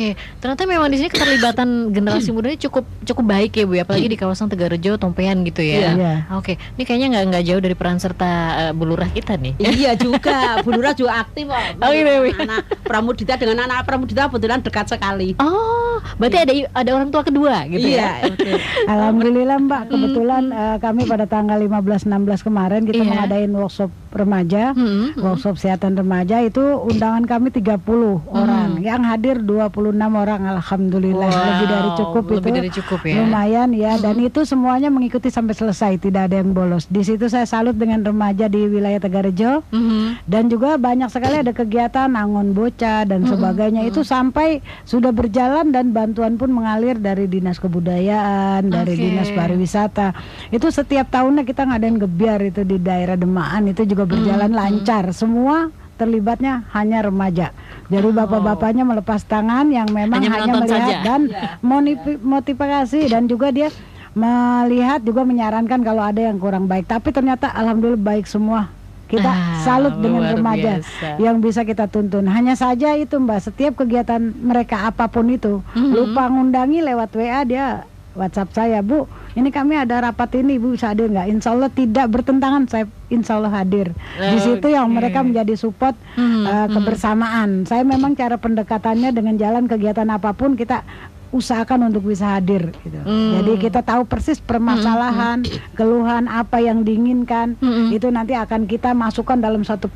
[0.00, 3.84] Oke, ternyata memang di sini keterlibatan generasi muda ini cukup cukup baik ya bu, ya,
[3.84, 5.92] apalagi di kawasan Tegarejo, Tompean gitu ya.
[5.92, 6.14] Iya.
[6.40, 9.60] Oke, ini kayaknya nggak nggak jauh dari peran serta uh, Bulurah kita nih.
[9.60, 11.84] Iya juga, Bulurah juga aktif kok.
[11.84, 12.32] Oh iya, iya.
[12.32, 15.36] Anak Pramudita dengan anak Pramudita kebetulan dekat sekali.
[15.36, 18.32] Oh, berarti ada ada orang tua kedua gitu iya, ya.
[18.32, 18.56] Okay.
[18.88, 23.08] Alhamdulillah Mbak, kebetulan uh, kami pada tanggal 15 16 kemarin kita yeah.
[23.12, 28.30] mengadain workshop remaja, hmm, workshop kesehatan remaja itu undangan kami 30 hmm.
[28.30, 28.68] orang.
[28.82, 32.58] Yang hadir 26 orang alhamdulillah wow, lebih dari cukup lebih itu.
[32.58, 33.14] dari cukup ya.
[33.22, 34.02] Lumayan ya hmm.
[34.02, 36.90] dan itu semuanya mengikuti sampai selesai, tidak ada yang bolos.
[36.90, 39.62] Di situ saya salut dengan remaja di wilayah Tegarejo.
[39.70, 40.18] Hmm.
[40.26, 43.30] Dan juga banyak sekali ada kegiatan angon bocah dan hmm.
[43.30, 43.90] sebagainya hmm.
[43.94, 49.02] itu sampai sudah berjalan dan bantuan pun mengalir dari Dinas Kebudayaan, dari okay.
[49.10, 50.12] Dinas Pariwisata.
[50.50, 54.58] Itu setiap tahunnya kita ngadain gebiar itu di daerah Demaan itu juga berjalan hmm.
[54.60, 55.04] lancar.
[55.16, 55.68] Semua
[56.00, 57.52] terlibatnya hanya remaja.
[57.92, 58.14] Jadi oh.
[58.16, 60.96] bapak-bapaknya melepas tangan yang memang hanya, hanya melihat saja.
[61.04, 62.16] dan yeah.
[62.24, 63.68] motivasi dan juga dia
[64.16, 66.88] melihat juga menyarankan kalau ada yang kurang baik.
[66.88, 68.72] Tapi ternyata alhamdulillah baik semua.
[69.10, 71.18] Kita ah, salut dengan remaja biasa.
[71.18, 72.30] yang bisa kita tuntun.
[72.30, 75.90] Hanya saja itu Mbak, setiap kegiatan mereka apa pun itu, mm -hmm.
[75.90, 77.82] lupa ngundangi lewat WA dia
[78.14, 79.10] WhatsApp saya, Bu.
[79.30, 81.30] Ini kami ada rapat ini, Bu bisa hadir nggak?
[81.30, 83.94] Insya Allah tidak bertentangan, saya Insya Allah hadir.
[84.18, 87.66] Di situ yang mereka menjadi support hmm, uh, kebersamaan.
[87.66, 90.82] Saya memang cara pendekatannya dengan jalan kegiatan apa pun kita
[91.30, 93.00] usahakan untuk bisa hadir gitu.
[93.06, 93.38] Hmm.
[93.38, 95.78] Jadi kita tahu persis permasalahan, hmm.
[95.78, 97.94] keluhan apa yang diinginkan hmm.
[97.94, 99.86] itu nanti akan kita masukkan dalam satu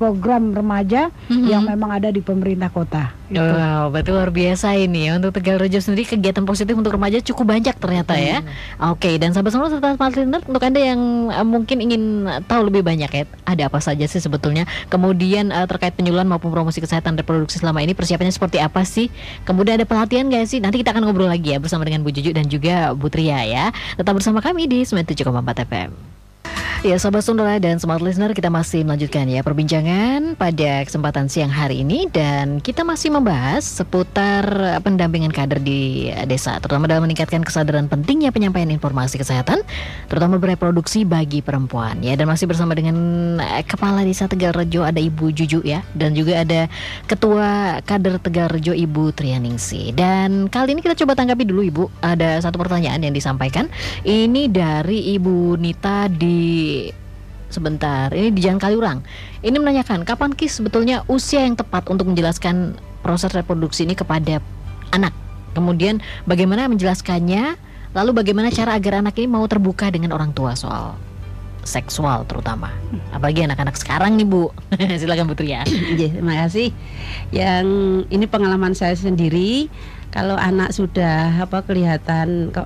[0.00, 1.44] program remaja hmm.
[1.44, 3.12] yang memang ada di pemerintah kota.
[3.28, 3.44] Gitu.
[3.44, 7.52] Wow, betul luar biasa ini ya untuk Tegal Rejo sendiri kegiatan positif untuk remaja cukup
[7.52, 8.40] banyak ternyata ya.
[8.40, 8.96] Hmm.
[8.96, 12.80] Oke, okay, dan sahabat semua serta partner untuk anda yang uh, mungkin ingin tahu lebih
[12.80, 14.64] banyak ya, ada apa saja sih sebetulnya?
[14.88, 19.12] Kemudian uh, terkait penyuluhan maupun promosi kesehatan reproduksi selama ini persiapannya seperti apa sih?
[19.44, 20.64] Kemudian ada pelatihan gak sih?
[20.64, 23.74] Nanti kita akan ngobrol lagi ya bersama dengan Bu Juju dan juga Bu Tria ya.
[23.98, 26.17] Tetap bersama kami di 97,4 FM.
[26.86, 31.82] Ya Sobat Sundara dan Smart Listener kita masih melanjutkan ya perbincangan pada kesempatan siang hari
[31.82, 32.06] ini.
[32.06, 34.46] Dan kita masih membahas seputar
[34.86, 39.66] pendampingan kader di desa Terutama dalam meningkatkan kesadaran pentingnya penyampaian informasi kesehatan
[40.06, 41.98] Terutama bereproduksi bagi perempuan.
[41.98, 42.94] Ya Dan masih bersama dengan
[43.42, 46.70] eh, Kepala Desa Tegal Rejo ada Ibu Juju ya Dan juga ada
[47.10, 49.90] Ketua Kader Tegal Rejo Ibu Trianingsi.
[49.98, 52.06] Dan kali ini kita coba tanggapi dulu Ibu.
[52.06, 53.66] Ada satu pertanyaan yang disampaikan.
[54.06, 56.37] Ini dari Ibu Nita di
[57.48, 58.12] sebentar.
[58.12, 58.98] Ini di Jalan Kaliurang.
[59.40, 64.40] Ini menanyakan kapan kis sebetulnya usia yang tepat untuk menjelaskan proses reproduksi ini kepada
[64.92, 65.12] anak.
[65.56, 67.56] Kemudian bagaimana menjelaskannya?
[67.96, 70.94] Lalu bagaimana cara agar anak ini mau terbuka dengan orang tua soal
[71.68, 72.72] seksual terutama
[73.12, 74.48] apalagi anak-anak sekarang nih Bu
[75.00, 76.72] silakan Bu Tria ya terima kasih
[77.28, 77.66] yang
[78.08, 79.68] ini pengalaman saya sendiri
[80.08, 82.64] kalau anak sudah apa kelihatan kok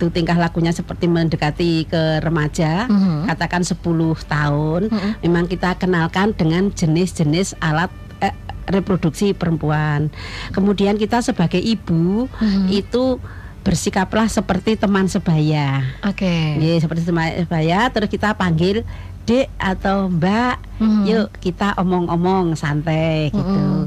[0.00, 3.20] itu tingkah lakunya seperti mendekati ke remaja, mm -hmm.
[3.28, 3.84] katakan 10
[4.24, 5.12] tahun, mm -hmm.
[5.28, 7.92] memang kita kenalkan dengan jenis-jenis alat
[8.24, 8.32] eh,
[8.72, 10.08] reproduksi perempuan.
[10.56, 12.66] Kemudian kita sebagai ibu mm -hmm.
[12.72, 13.20] itu
[13.60, 15.84] bersikaplah seperti teman sebaya.
[16.08, 16.24] Oke.
[16.56, 16.80] Okay.
[16.80, 18.88] seperti teman sebaya terus kita panggil
[19.28, 21.04] Dek atau Mbak, hmm.
[21.06, 23.86] yuk kita omong-omong santai gitu.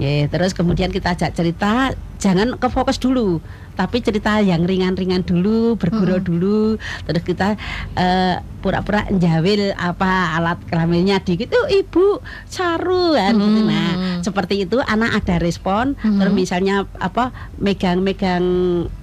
[0.00, 3.44] Ya, terus kemudian kita ajak cerita, jangan ke fokus dulu
[3.80, 6.26] tapi cerita yang ringan-ringan dulu bergurau hmm.
[6.28, 6.60] dulu
[7.08, 7.56] terus kita
[7.96, 13.40] uh, pura-pura njawil apa alat kelaminnya dikit oh ibu saru kan hmm.
[13.40, 13.90] gitu nah
[14.20, 16.20] seperti itu anak ada respon hmm.
[16.20, 18.44] terus misalnya apa megang-megang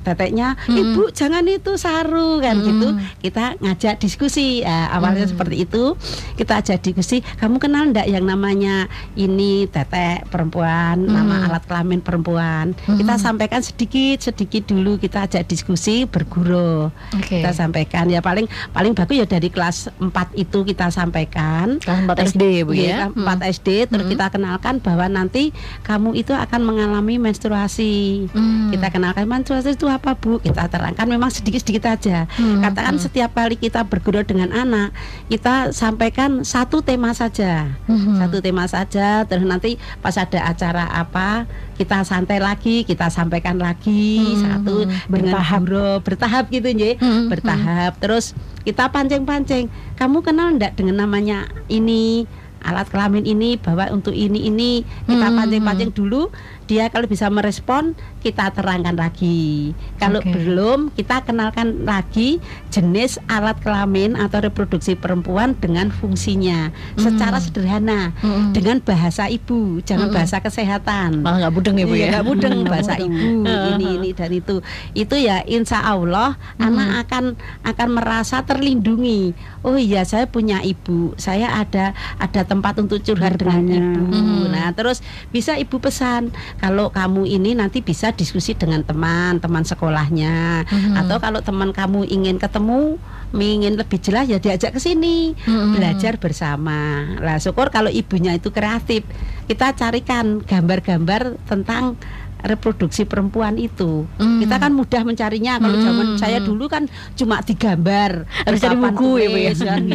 [0.06, 0.78] teteknya hmm.
[0.78, 2.66] ibu jangan itu saru kan hmm.
[2.70, 2.88] gitu
[3.26, 5.34] kita ngajak diskusi ya, awalnya hmm.
[5.34, 5.98] seperti itu
[6.38, 8.86] kita ajak diskusi kamu kenal ndak yang namanya
[9.18, 11.12] ini tetek perempuan hmm.
[11.12, 13.02] nama alat kelamin perempuan hmm.
[13.02, 17.40] kita sampaikan sedikit sedikit dulu kita ajak diskusi berguru okay.
[17.40, 22.28] kita sampaikan ya paling paling bagus ya dari kelas 4 itu kita sampaikan kelas 4
[22.36, 23.42] SD ya Bu ya, ya 4 hmm.
[23.56, 24.14] SD terus hmm.
[24.14, 25.56] kita kenalkan bahwa nanti
[25.88, 28.76] kamu itu akan mengalami menstruasi hmm.
[28.76, 32.62] kita kenalkan menstruasi itu apa Bu kita terangkan memang sedikit-sedikit aja hmm.
[32.68, 33.04] katakan hmm.
[33.08, 34.92] setiap kali kita berguru dengan anak
[35.32, 38.20] kita sampaikan satu tema saja hmm.
[38.20, 44.34] satu tema saja terus nanti pas ada acara apa kita santai lagi kita sampaikan lagi
[44.34, 44.42] hmm.
[44.58, 44.76] Satu
[45.08, 45.62] bertahap.
[45.64, 46.44] dengan bertahap.
[46.50, 47.30] gitu ya hmm.
[47.30, 47.92] bertahap.
[48.02, 48.34] Terus
[48.66, 49.70] kita pancing-pancing.
[49.96, 52.26] Kamu kenal enggak dengan namanya ini
[52.66, 54.82] alat kelamin ini bahwa untuk ini ini?
[55.08, 56.34] Kita pancing-pancing dulu
[56.68, 60.36] dia kalau bisa merespon kita terangkan lagi kalau okay.
[60.36, 67.02] belum kita kenalkan lagi jenis alat kelamin atau reproduksi perempuan dengan fungsinya hmm.
[67.02, 68.52] secara sederhana hmm.
[68.52, 70.16] dengan bahasa ibu jangan hmm.
[70.16, 74.60] bahasa kesehatan malah nggak mudeng ibu ya nggak mudeng bahasa ibu ini ini dan itu
[74.94, 76.68] itu ya insya Allah hmm.
[76.68, 77.24] anak akan
[77.64, 79.32] akan merasa terlindungi
[79.64, 83.80] oh iya saya punya ibu saya ada ada tempat untuk curhat Bertanya.
[83.80, 84.04] dengan ibu.
[84.12, 84.52] Hmm.
[84.52, 85.00] Nah, terus
[85.32, 90.96] bisa ibu pesan kalau kamu ini nanti bisa diskusi dengan teman, teman sekolahnya hmm.
[91.06, 92.98] atau kalau teman kamu ingin ketemu
[93.36, 95.76] ingin lebih jelas ya diajak ke sini hmm.
[95.78, 97.14] belajar bersama.
[97.20, 99.04] Lah syukur kalau ibunya itu kreatif,
[99.46, 102.00] kita carikan gambar-gambar tentang
[102.44, 104.06] reproduksi perempuan itu.
[104.18, 104.46] Mm.
[104.46, 105.86] Kita kan mudah mencarinya kalau mm.
[105.86, 106.86] zaman saya dulu kan
[107.18, 109.30] cuma digambar harus cari buku ya,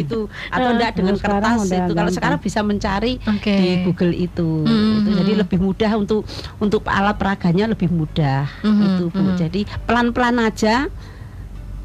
[0.03, 1.91] gitu atau enggak dengan kertas itu.
[1.93, 3.59] Kalau sekarang bisa mencari okay.
[3.59, 4.49] di Google itu.
[4.67, 4.93] Mm.
[5.03, 5.09] itu.
[5.23, 6.27] Jadi lebih mudah untuk
[6.59, 8.81] untuk alat peraganya lebih mudah mm.
[8.87, 9.21] itu Bu.
[9.23, 9.37] Mm.
[9.39, 10.87] Jadi pelan-pelan aja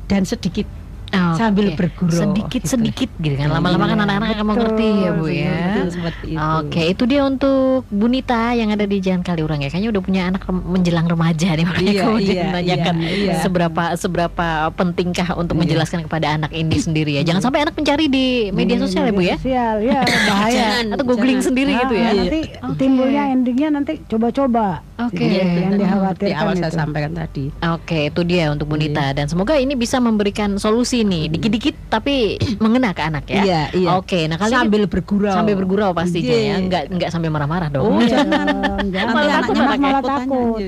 [0.09, 0.78] dan sedikit
[1.13, 1.77] oh, sambil okay.
[1.77, 2.73] berguru sedikit gitu.
[2.77, 7.23] sedikit gitu kan lama-lama kan anak-anak akan mengerti ya bu ya oke okay, itu dia
[7.25, 11.65] untuk Bunita yang ada di Jalan Kaliurang ya kayaknya udah punya anak menjelang remaja nih
[11.65, 13.35] makanya iya, kemudian iya, menanyakan iya, iya.
[13.41, 15.61] seberapa seberapa pentingkah untuk iya.
[15.65, 19.23] menjelaskan kepada anak ini sendiri ya jangan sampai anak mencari di media sosial ya bu
[19.25, 21.49] ya sosial ya bahaya atau googling jangan.
[21.53, 22.77] sendiri nah, gitu ya nanti okay.
[22.77, 25.63] timbulnya endingnya nanti coba-coba Oke, okay.
[25.63, 26.63] Yang dikhawatirkan di awal itu.
[26.67, 27.45] saya sampaikan tadi.
[27.55, 32.39] Oke, okay, itu dia untuk Bunita dan semoga ini bisa memberikan solusi nih, dikit-dikit tapi
[32.65, 33.43] mengena ke anak ya.
[33.43, 33.89] Iya, iya.
[33.99, 35.35] Oke, nah kali sambil bergurau.
[35.35, 36.55] Sambil bergurau pastinya yeah.
[36.55, 37.85] ya, enggak enggak sambil marah-marah dong.
[37.85, 38.47] Oh, jangan.
[38.95, 39.15] jangan.
[39.15, 40.63] Malah takut, malah, malah takut.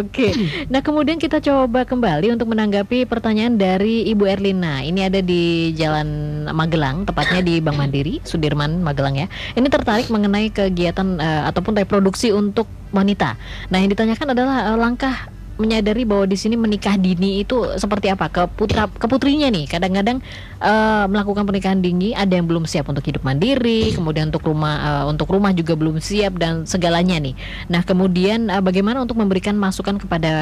[0.00, 0.28] Oke.
[0.64, 4.82] Nah, kemudian kita coba kembali untuk menanggapi pertanyaan dari Ibu Erlina.
[4.82, 6.08] Ini ada di Jalan
[6.50, 9.26] Magelang, tepatnya di Bank Mandiri, Sudirman Magelang ya.
[9.54, 13.36] Ini tertarik mengenai kegiatan uh, ataupun reproduksi untuk wanita.
[13.70, 18.26] Nah, yang ditanyakan adalah uh, langkah menyadari bahwa di sini menikah dini itu seperti apa?
[18.30, 19.70] Ke putra ke putrinya nih.
[19.70, 20.18] Kadang-kadang
[20.58, 25.04] uh, melakukan pernikahan dini ada yang belum siap untuk hidup mandiri kemudian untuk rumah uh,
[25.06, 27.34] untuk rumah juga belum siap dan segalanya nih.
[27.70, 30.32] Nah kemudian uh, bagaimana untuk memberikan masukan kepada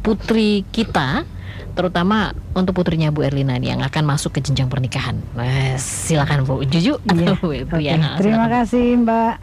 [0.00, 1.28] putri kita
[1.78, 5.22] terutama untuk putrinya Bu Erlina nih yang akan masuk ke jenjang pernikahan.
[5.38, 7.30] Nah, silakan Bu Juju iya.
[7.30, 7.94] atau Bu okay.
[7.94, 8.18] ya.
[8.18, 9.34] Terima kasih Mbak.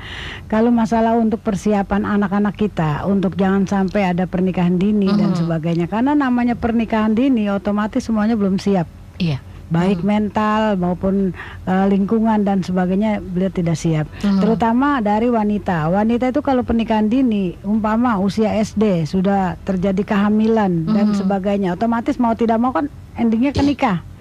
[0.52, 5.20] Kalau masalah untuk persiapan anak-anak kita untuk jangan sampai ada pernikahan dini uh -huh.
[5.24, 8.92] dan sebagainya karena namanya pernikahan dini otomatis semuanya belum siap.
[9.16, 10.08] Iya baik hmm.
[10.08, 11.36] mental maupun
[11.68, 14.08] uh, lingkungan dan sebagainya beliau tidak siap.
[14.24, 14.40] Hmm.
[14.40, 15.92] Terutama dari wanita.
[15.92, 20.96] Wanita itu kalau pernikahan dini umpama usia SD sudah terjadi kehamilan hmm.
[20.96, 22.88] dan sebagainya, otomatis mau tidak mau kan
[23.20, 24.15] endingnya ke nikah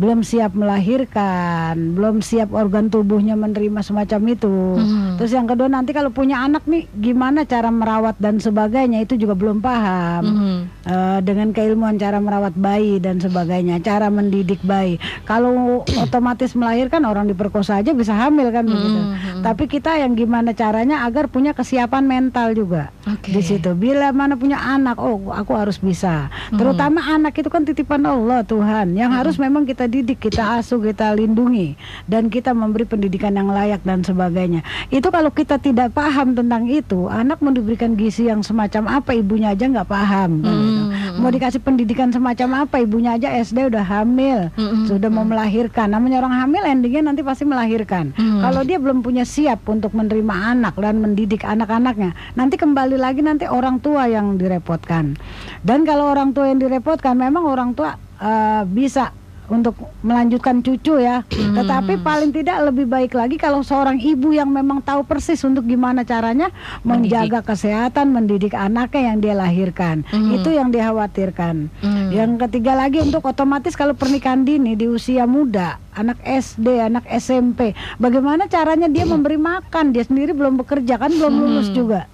[0.00, 4.80] belum siap melahirkan, belum siap organ tubuhnya menerima semacam itu.
[4.80, 5.20] Hmm.
[5.20, 9.36] Terus yang kedua nanti kalau punya anak nih gimana cara merawat dan sebagainya itu juga
[9.36, 10.24] belum paham.
[10.24, 10.58] Hmm.
[10.88, 14.96] Uh, dengan keilmuan cara merawat bayi dan sebagainya, cara mendidik bayi.
[15.28, 18.72] Kalau otomatis melahirkan orang diperkosa aja bisa hamil kan hmm.
[18.72, 19.00] begitu.
[19.44, 23.36] Tapi kita yang gimana caranya agar punya kesiapan mental juga okay.
[23.36, 23.76] di situ.
[23.76, 26.32] Bila mana punya anak, oh aku harus bisa.
[26.48, 26.56] Hmm.
[26.56, 29.18] Terutama anak itu kan titipan Allah Tuhan yang hmm.
[29.20, 31.74] harus memang kita didik, kita asuh, kita lindungi
[32.06, 34.62] dan kita memberi pendidikan yang layak dan sebagainya.
[34.88, 39.50] Itu kalau kita tidak paham tentang itu, anak mau diberikan gizi yang semacam apa ibunya
[39.50, 40.30] aja nggak paham.
[40.40, 40.54] Hmm.
[40.54, 40.82] gitu.
[41.20, 44.88] Mau dikasih pendidikan semacam apa ibunya aja SD udah hamil, hmm.
[44.88, 45.90] sudah mau melahirkan.
[45.90, 48.14] Namanya orang hamil endingnya nanti pasti melahirkan.
[48.14, 48.40] Hmm.
[48.40, 53.44] Kalau dia belum punya siap untuk menerima anak dan mendidik anak-anaknya, nanti kembali lagi nanti
[53.50, 55.18] orang tua yang direpotkan.
[55.60, 59.12] Dan kalau orang tua yang direpotkan, memang orang tua uh, bisa
[59.50, 59.74] untuk
[60.06, 61.26] melanjutkan cucu ya.
[61.26, 61.58] Hmm.
[61.58, 66.06] Tetapi paling tidak lebih baik lagi kalau seorang ibu yang memang tahu persis untuk gimana
[66.06, 66.54] caranya
[66.86, 67.18] mendidik.
[67.18, 70.06] menjaga kesehatan, mendidik anaknya yang dia lahirkan.
[70.08, 70.38] Hmm.
[70.38, 71.68] Itu yang dikhawatirkan.
[71.82, 72.08] Hmm.
[72.14, 77.74] Yang ketiga lagi untuk otomatis kalau pernikahan dini di usia muda, anak SD, anak SMP,
[77.98, 79.90] bagaimana caranya dia memberi makan?
[79.90, 81.76] Dia sendiri belum bekerja kan belum lulus hmm.
[81.76, 82.06] juga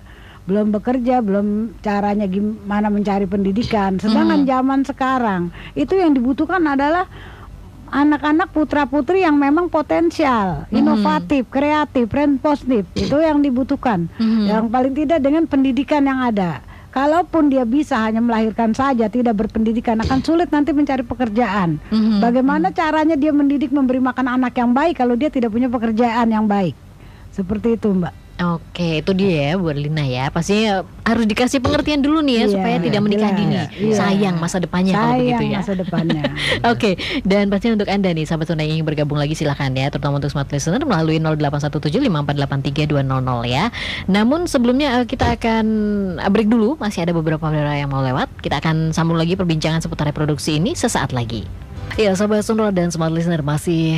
[0.47, 3.99] belum bekerja, belum caranya gimana mencari pendidikan.
[3.99, 4.49] Sedangkan hmm.
[4.49, 5.43] zaman sekarang
[5.75, 7.11] itu yang dibutuhkan adalah
[7.91, 10.79] anak-anak putra-putri yang memang potensial, hmm.
[10.79, 12.07] inovatif, kreatif,
[12.39, 12.87] positif.
[12.95, 14.07] Itu yang dibutuhkan.
[14.19, 14.47] Hmm.
[14.47, 16.63] Yang paling tidak dengan pendidikan yang ada.
[16.97, 21.77] Kalaupun dia bisa hanya melahirkan saja, tidak berpendidikan, akan sulit nanti mencari pekerjaan.
[21.93, 26.33] hmm Bagaimana caranya dia mendidik, memberi makan anak yang baik kalau dia tidak punya pekerjaan
[26.33, 26.73] yang baik?
[27.37, 28.26] Seperti itu, Mbak.
[28.37, 30.29] Oke, itu dia ya Bu Lina ya.
[30.29, 33.41] Pasti harus dikasih pengertian dulu nih ya iya, supaya tidak menikah jelas.
[33.41, 33.57] dini.
[33.57, 33.97] Iya.
[33.97, 35.57] Sayang masa depannya Sayang kalau begitu ya.
[35.57, 36.23] masa depannya.
[36.77, 40.21] Oke, dan pasti untuk Anda nih sahabat Sunda yang ingin bergabung lagi silahkan ya, terutama
[40.21, 42.77] untuk smart listener melalui 081754832200
[43.49, 43.73] ya.
[44.05, 45.65] Namun sebelumnya eh, kita akan
[46.21, 48.29] eh, break dulu, masih ada beberapa saudara yang mau lewat.
[48.45, 51.49] Kita akan sambung lagi perbincangan seputar reproduksi ini sesaat lagi.
[51.97, 53.97] Ya, sahabat Sonora dan smart listener masih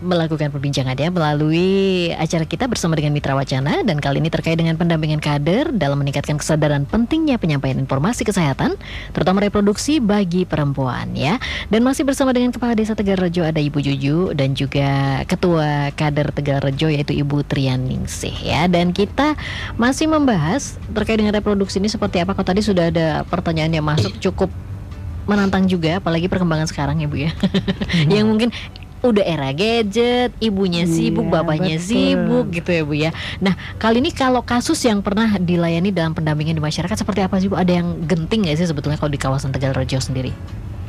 [0.00, 4.80] melakukan perbincangan ya melalui acara kita bersama dengan Mitra Wacana dan kali ini terkait dengan
[4.80, 8.80] pendampingan kader dalam meningkatkan kesadaran pentingnya penyampaian informasi kesehatan
[9.12, 11.36] terutama reproduksi bagi perempuan ya.
[11.68, 16.32] Dan masih bersama dengan Kepala Desa Tegal Rejo ada Ibu Juju dan juga Ketua Kader
[16.32, 18.66] Tegal Rejo yaitu Ibu Trian Ningsih ya.
[18.72, 19.36] Dan kita
[19.76, 22.32] masih membahas terkait dengan reproduksi ini seperti apa.
[22.32, 24.48] Kalau tadi sudah ada pertanyaan yang masuk cukup
[25.28, 27.30] menantang juga apalagi perkembangan sekarang ya Bu ya.
[28.10, 28.50] yang mungkin
[29.00, 31.88] udah era gadget, ibunya iya, sibuk, bapaknya betul.
[31.88, 33.10] sibuk gitu ya Bu ya.
[33.40, 37.48] Nah, kali ini kalau kasus yang pernah dilayani dalam pendampingan di masyarakat seperti apa sih
[37.48, 37.56] Bu?
[37.56, 40.32] Ada yang genting nggak sih sebetulnya kalau di kawasan Tegal Rejo sendiri?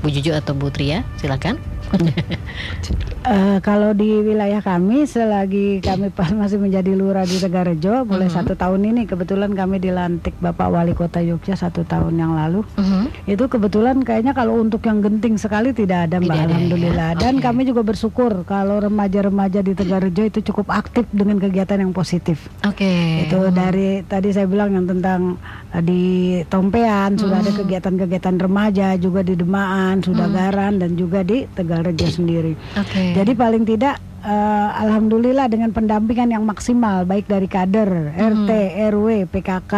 [0.03, 1.55] Bu Juju atau Bu Tria, silakan.
[1.95, 8.31] Uh, kalau di wilayah kami selagi kami pas masih menjadi lurah di Tegarejo mulai uh
[8.31, 8.37] -huh.
[8.43, 12.81] satu tahun ini kebetulan kami dilantik Bapak Wali Kota Yogyakarta satu tahun yang lalu uh
[12.81, 13.05] -huh.
[13.29, 17.19] itu kebetulan kayaknya kalau untuk yang genting sekali tidak ada Mbak tidak Alhamdulillah ya.
[17.19, 17.45] dan okay.
[17.45, 22.49] kami juga bersyukur kalau remaja-remaja di Tegarejo itu cukup aktif dengan kegiatan yang positif.
[22.65, 22.83] Oke.
[22.83, 23.29] Okay.
[23.29, 23.53] Itu uh -huh.
[23.53, 25.37] dari tadi saya bilang yang tentang
[25.71, 27.21] uh, di Tompean uh -huh.
[27.21, 30.73] sudah ada kegiatan-kegiatan remaja juga di Demaan, sudah uh -huh.
[30.81, 31.45] Dan juga di
[31.81, 32.53] Rejo sendiri.
[32.77, 33.13] Okay.
[33.17, 38.17] Jadi paling tidak uh, alhamdulillah dengan pendampingan yang maksimal baik dari kader, hmm.
[38.17, 38.51] RT,
[38.93, 39.73] RW, PKK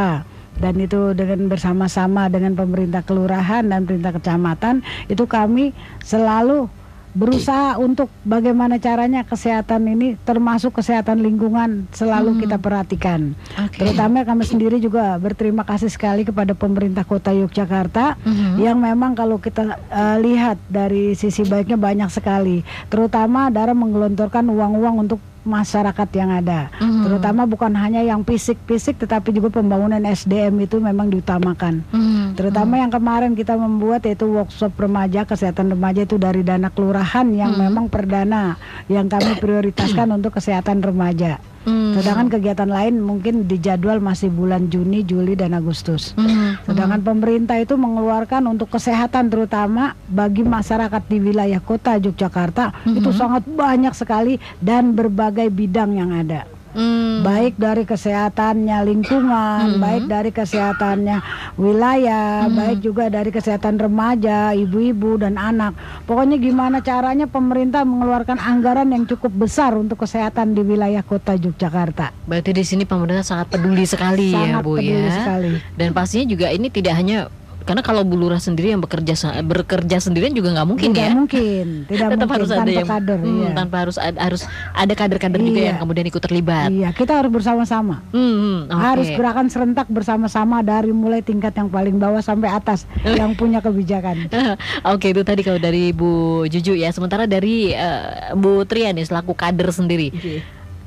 [0.53, 5.73] dan itu dengan bersama-sama dengan pemerintah kelurahan dan pemerintah kecamatan itu kami
[6.05, 6.69] selalu
[7.13, 12.39] berusaha untuk bagaimana caranya kesehatan ini termasuk kesehatan lingkungan selalu hmm.
[12.45, 13.37] kita perhatikan.
[13.53, 13.85] Okay.
[13.85, 18.57] Terutama kami sendiri juga berterima kasih sekali kepada pemerintah Kota Yogyakarta hmm.
[18.57, 25.05] yang memang kalau kita uh, lihat dari sisi baiknya banyak sekali, terutama dalam menggelontorkan uang-uang
[25.07, 27.03] untuk masyarakat yang ada, mm-hmm.
[27.03, 31.83] terutama bukan hanya yang fisik-fisik, tetapi juga pembangunan SDM itu memang diutamakan.
[31.91, 32.39] Mm-hmm.
[32.39, 32.81] Terutama mm-hmm.
[32.83, 37.69] yang kemarin kita membuat yaitu workshop remaja kesehatan remaja itu dari dana kelurahan yang mm-hmm.
[37.69, 38.55] memang perdana
[38.87, 41.37] yang kami prioritaskan untuk kesehatan remaja.
[41.63, 41.95] Hmm.
[41.95, 46.15] Sedangkan kegiatan lain mungkin dijadwal masih bulan Juni, Juli dan Agustus.
[46.15, 46.59] Hmm.
[46.67, 52.99] Sedangkan pemerintah itu mengeluarkan untuk kesehatan terutama bagi masyarakat di wilayah kota Yogyakarta hmm.
[52.99, 57.21] itu sangat banyak sekali dan berbagai bidang yang ada hmm.
[57.23, 59.81] baik dari kesehatannya lingkungan, hmm.
[59.81, 61.17] baik dari kesehatannya
[61.55, 62.57] wilayah, hmm.
[62.57, 65.77] baik juga dari kesehatan remaja, ibu-ibu dan anak.
[66.09, 72.11] Pokoknya gimana caranya pemerintah mengeluarkan anggaran yang cukup besar untuk kesehatan di wilayah kota Yogyakarta.
[72.25, 75.15] Berarti di sini pemerintah sangat peduli sekali ya, sangat ya, Bu peduli ya.
[75.15, 75.51] Sekali.
[75.77, 77.29] Dan pastinya juga ini tidak hanya
[77.63, 81.13] karena kalau Bu Lurah sendiri yang bekerja bekerja sendirian juga nggak mungkin tidak ya.
[81.15, 83.19] mungkin, tidak Tetap mungkin harus tanpa ada yang, kader.
[83.19, 83.49] Hmm, iya.
[83.55, 84.41] Tanpa harus ada, harus
[84.75, 85.47] ada kader-kader iya.
[85.47, 86.69] juga yang kemudian ikut terlibat.
[86.69, 87.95] Iya, kita harus bersama-sama.
[88.11, 88.83] Hmm, hmm okay.
[88.83, 92.83] Harus gerakan serentak bersama-sama dari mulai tingkat yang paling bawah sampai atas
[93.19, 94.27] yang punya kebijakan.
[94.27, 96.91] Oke, okay, itu tadi kalau dari Bu Juju ya.
[96.91, 100.11] Sementara dari uh, Bu Trian nih selaku kader sendiri.
[100.11, 100.43] Okay.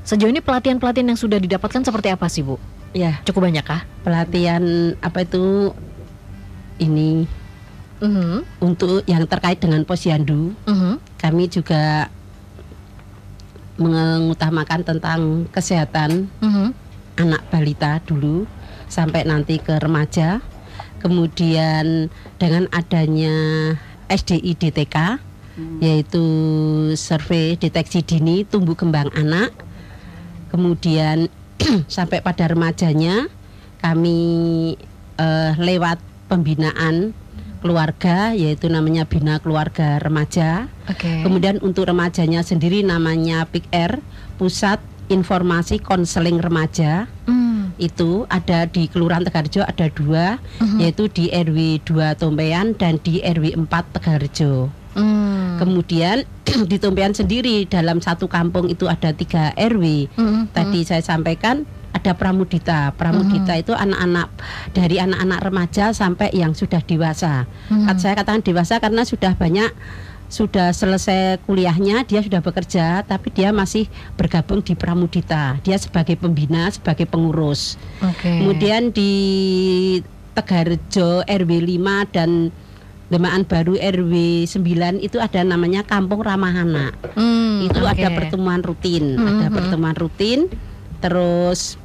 [0.07, 2.61] Sejauh ini pelatihan-pelatihan yang sudah didapatkan seperti apa sih, Bu?
[2.95, 3.83] Ya, cukup banyak kah?
[4.07, 5.75] Pelatihan apa itu
[6.79, 7.27] ini
[8.01, 8.39] uh -huh.
[8.61, 10.95] untuk yang terkait dengan posyandu, uh -huh.
[11.21, 12.09] kami juga
[13.77, 15.21] mengutamakan tentang
[15.53, 16.69] kesehatan uh -huh.
[17.21, 18.49] anak balita dulu
[18.89, 20.41] sampai nanti ke remaja.
[20.97, 22.09] Kemudian
[22.41, 23.37] dengan adanya
[24.11, 25.21] SDI DTK
[25.57, 25.79] hmm.
[25.85, 26.25] yaitu
[26.97, 29.53] survei deteksi dini tumbuh kembang anak.
[30.51, 31.29] Kemudian
[31.91, 33.29] sampai pada remajanya
[33.83, 34.19] kami
[35.21, 37.15] uh, lewat pembinaan
[37.67, 40.71] keluarga yaitu namanya Bina Keluarga Remaja.
[40.87, 41.27] Okay.
[41.27, 43.99] Kemudian untuk remajanya sendiri namanya PIKR
[44.39, 44.79] Pusat
[45.11, 47.11] Informasi Konseling Remaja.
[47.27, 47.75] Mm.
[47.79, 50.79] Itu ada di Kelurahan Tegarjo ada dua, mm-hmm.
[50.81, 54.71] yaitu di RW 2 Tompean dan di RW 4 Tegarjo.
[54.97, 55.61] Mm.
[55.61, 56.17] Kemudian
[56.71, 60.11] di Tompean sendiri dalam satu kampung itu ada tiga RW.
[60.15, 60.43] Mm-hmm.
[60.57, 62.93] Tadi saya sampaikan ada pramudita.
[62.95, 63.65] Pramudita mm -hmm.
[63.65, 64.29] itu anak-anak
[64.77, 67.49] dari anak-anak remaja sampai yang sudah dewasa.
[67.73, 67.97] Mm -hmm.
[67.97, 69.73] Saya katakan dewasa karena sudah banyak
[70.27, 73.87] sudah selesai kuliahnya, dia sudah bekerja, tapi dia masih
[74.19, 75.59] bergabung di Pramudita.
[75.63, 77.79] Dia sebagai pembina, sebagai pengurus.
[78.03, 78.43] Okay.
[78.43, 79.13] Kemudian di
[80.35, 82.51] Tegarjo RW 5 dan
[83.07, 86.93] Demaan Baru RW 9 itu ada namanya Kampung Ramah Anak.
[87.15, 88.03] Hmm, itu okay.
[88.03, 90.51] ada pertemuan rutin, hmm, ada pertemuan rutin.
[90.99, 91.79] Terus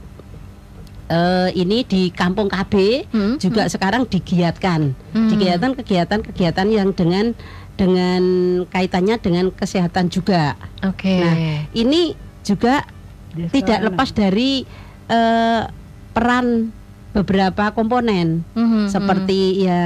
[1.12, 3.72] uh, ini di Kampung KB hmm, juga hmm.
[3.76, 5.30] sekarang digiatkan, hmm.
[5.36, 7.36] digiatkan kegiatan-kegiatan yang dengan
[7.76, 8.24] dengan
[8.72, 10.56] kaitannya dengan kesehatan juga.
[10.88, 11.12] Oke.
[11.12, 11.20] Okay.
[11.20, 11.36] Nah,
[11.76, 12.88] ini juga
[13.32, 14.64] Desa tidak lepas dari
[15.12, 15.68] uh,
[16.12, 16.76] peran
[17.12, 19.62] beberapa komponen hmm, hmm, seperti hmm.
[19.68, 19.84] ya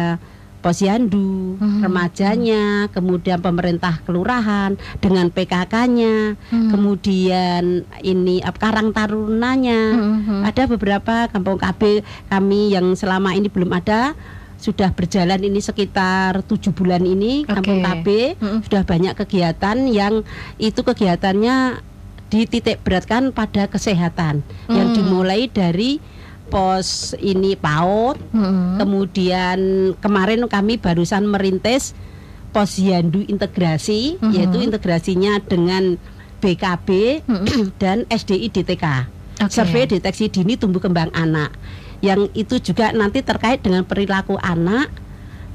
[0.65, 1.85] posyandu, hmm.
[1.85, 6.69] remajanya, kemudian pemerintah kelurahan dengan PKK-nya, hmm.
[6.73, 10.41] kemudian ini Karang Tarunanya, hmm.
[10.41, 12.01] ada beberapa kampung KB
[12.33, 14.17] kami yang selama ini belum ada
[14.57, 17.53] sudah berjalan ini sekitar tujuh bulan ini okay.
[17.53, 18.07] kampung KB
[18.41, 18.59] hmm.
[18.65, 20.25] sudah banyak kegiatan yang
[20.57, 21.83] itu kegiatannya
[22.33, 24.73] dititik beratkan pada kesehatan hmm.
[24.73, 26.01] yang dimulai dari
[26.47, 28.77] pos ini PAUD hmm.
[28.79, 29.59] kemudian
[29.99, 31.97] kemarin kami barusan merintis
[32.53, 34.31] pos Yandu integrasi hmm.
[34.31, 35.99] yaitu integrasinya dengan
[36.39, 37.45] BKB hmm.
[37.81, 38.85] dan SDI DTK
[39.41, 39.51] okay.
[39.51, 41.51] survei deteksi dini tumbuh kembang anak
[42.03, 44.91] yang itu juga nanti terkait dengan perilaku anak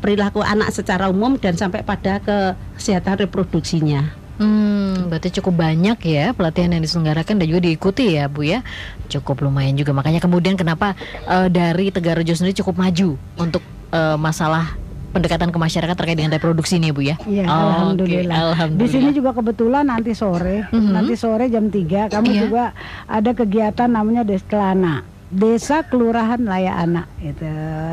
[0.00, 4.19] perilaku anak secara umum dan sampai pada kesehatan reproduksinya.
[4.40, 8.64] Hmm, berarti cukup banyak ya pelatihan yang diselenggarakan dan juga diikuti ya Bu ya.
[9.12, 9.92] Cukup lumayan juga.
[9.92, 10.96] Makanya kemudian kenapa
[11.28, 13.60] uh, dari Tegarejo sendiri cukup maju untuk
[13.92, 14.80] uh, masalah
[15.10, 17.20] pendekatan ke masyarakat terkait dengan reproduksi ini Bu ya.
[17.28, 18.32] Iya, oh, alhamdulillah.
[18.32, 18.48] Okay.
[18.56, 18.88] alhamdulillah.
[18.88, 20.92] Di sini juga kebetulan nanti sore, mm -hmm.
[20.96, 22.40] nanti sore jam 3 kami yeah.
[22.40, 22.64] juga
[23.04, 25.19] ada kegiatan namanya Deskelana.
[25.30, 27.46] Desa Kelurahan Laya Anak itu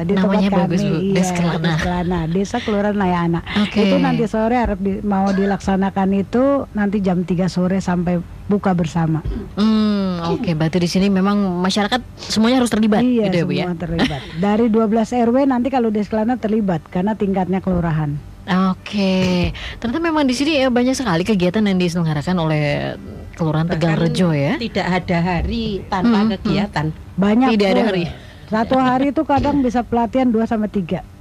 [0.09, 0.97] di Namanya tempat bagus, kami Bu.
[0.97, 2.19] Iya, Deskelana.
[2.25, 3.43] Desa Kelurahan Laya Anak.
[3.69, 3.85] Okay.
[3.85, 8.17] Itu nanti sore harap di, mau dilaksanakan itu nanti jam 3 sore sampai
[8.49, 9.21] buka bersama.
[9.53, 10.53] Hmm, oke okay.
[10.57, 13.65] berarti di sini memang masyarakat semuanya harus terlibat iya, gitu ya, Bu ya.
[13.77, 14.21] terlibat.
[14.41, 18.17] Dari 12 RW nanti kalau Deskelana terlibat karena tingkatnya kelurahan.
[18.47, 19.51] Oke,
[19.83, 22.95] ternyata memang di sini ya banyak sekali kegiatan yang diselenggarakan oleh
[23.37, 24.57] Kelurahan Tegal Rejo ya.
[24.57, 26.85] Tidak ada hari tanpa hmm, kegiatan.
[27.13, 27.49] Banyak.
[27.53, 28.03] Tidak ada hari.
[28.49, 31.17] Satu hari itu kadang bisa pelatihan 2 sampai 3.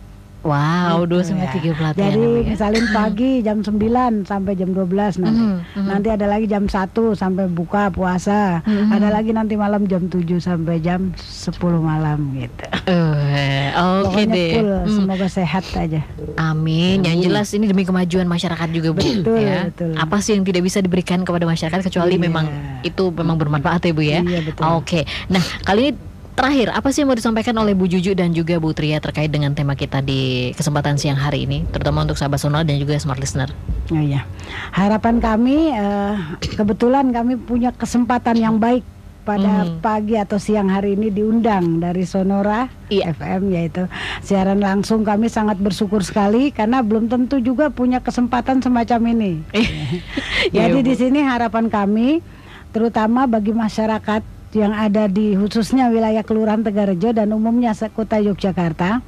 [0.47, 1.55] Wow, gitu, dua sampai ya.
[1.59, 2.05] tiga pelatihan.
[2.07, 2.47] Jadi ya.
[2.55, 5.43] misalnya pagi jam 9 sampai jam 12 nanti.
[5.43, 5.87] Mm -hmm.
[5.91, 8.63] Nanti ada lagi jam 1 sampai buka puasa.
[8.63, 8.95] Mm -hmm.
[8.95, 11.51] Ada lagi nanti malam jam 7 sampai jam 10
[11.83, 12.67] malam gitu.
[12.87, 14.53] Uh, Oke okay deh.
[14.57, 14.97] Full, mm.
[14.97, 16.01] Semoga sehat aja.
[16.41, 17.05] Amin.
[17.05, 17.05] Amin.
[17.05, 19.05] Yang jelas ini demi kemajuan masyarakat juga Bu.
[19.05, 19.69] Betul, ya.
[19.69, 19.93] betul.
[20.01, 22.25] Apa sih yang tidak bisa diberikan kepada masyarakat kecuali iya.
[22.25, 22.47] memang
[22.81, 24.21] itu memang bermanfaat ya Bu ya.
[24.25, 24.65] Iya, betul.
[24.65, 24.81] Oke.
[24.81, 25.03] Okay.
[25.29, 25.93] Nah, kali ini
[26.37, 29.57] Terakhir, apa sih yang mau disampaikan oleh Bu Juju dan juga Bu Tria terkait dengan
[29.57, 33.49] tema kita di kesempatan siang hari ini, terutama untuk sahabat sonora dan juga smart listener?
[33.89, 34.29] Oh iya,
[34.77, 38.85] harapan kami uh, kebetulan kami punya kesempatan yang baik
[39.27, 39.83] pada hmm.
[39.83, 43.11] pagi atau siang hari ini diundang dari Sonora iya.
[43.11, 43.91] FM yaitu
[44.23, 49.33] siaran langsung kami sangat bersyukur sekali karena belum tentu juga punya kesempatan semacam ini.
[50.47, 52.23] Iya, Jadi di sini harapan kami
[52.71, 54.23] terutama bagi masyarakat
[54.55, 59.03] yang ada di khususnya wilayah Kelurahan Tegarejo dan umumnya kota Yogyakarta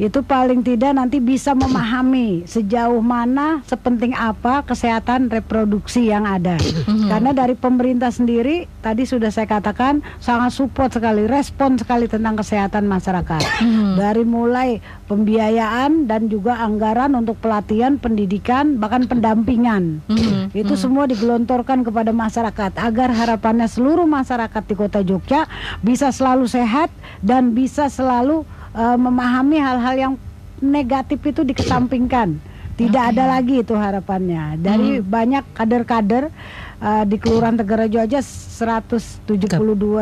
[0.00, 6.56] itu paling tidak nanti bisa memahami sejauh mana sepenting apa kesehatan reproduksi yang ada.
[6.56, 7.12] Mhm.
[7.12, 12.88] Karena dari pemerintah sendiri tadi sudah saya katakan sangat support sekali, respon sekali tentang kesehatan
[12.88, 13.44] masyarakat.
[13.60, 14.00] Mhm.
[14.00, 20.00] Dari mulai pembiayaan dan juga anggaran untuk pelatihan, pendidikan, bahkan pendampingan.
[20.08, 20.56] Mhm.
[20.56, 25.44] Itu semua digelontorkan kepada masyarakat agar harapannya seluruh masyarakat di Kota Jogja
[25.84, 26.88] bisa selalu sehat
[27.20, 30.14] dan bisa selalu uh, memahami hal-hal yang
[30.60, 32.38] negatif itu dikesampingkan.
[32.80, 33.12] Tidak okay.
[33.12, 34.56] ada lagi itu harapannya.
[34.56, 35.04] Dari hmm.
[35.04, 36.32] banyak kader-kader
[36.80, 39.36] uh, di Kelurahan Tegarejo aja 172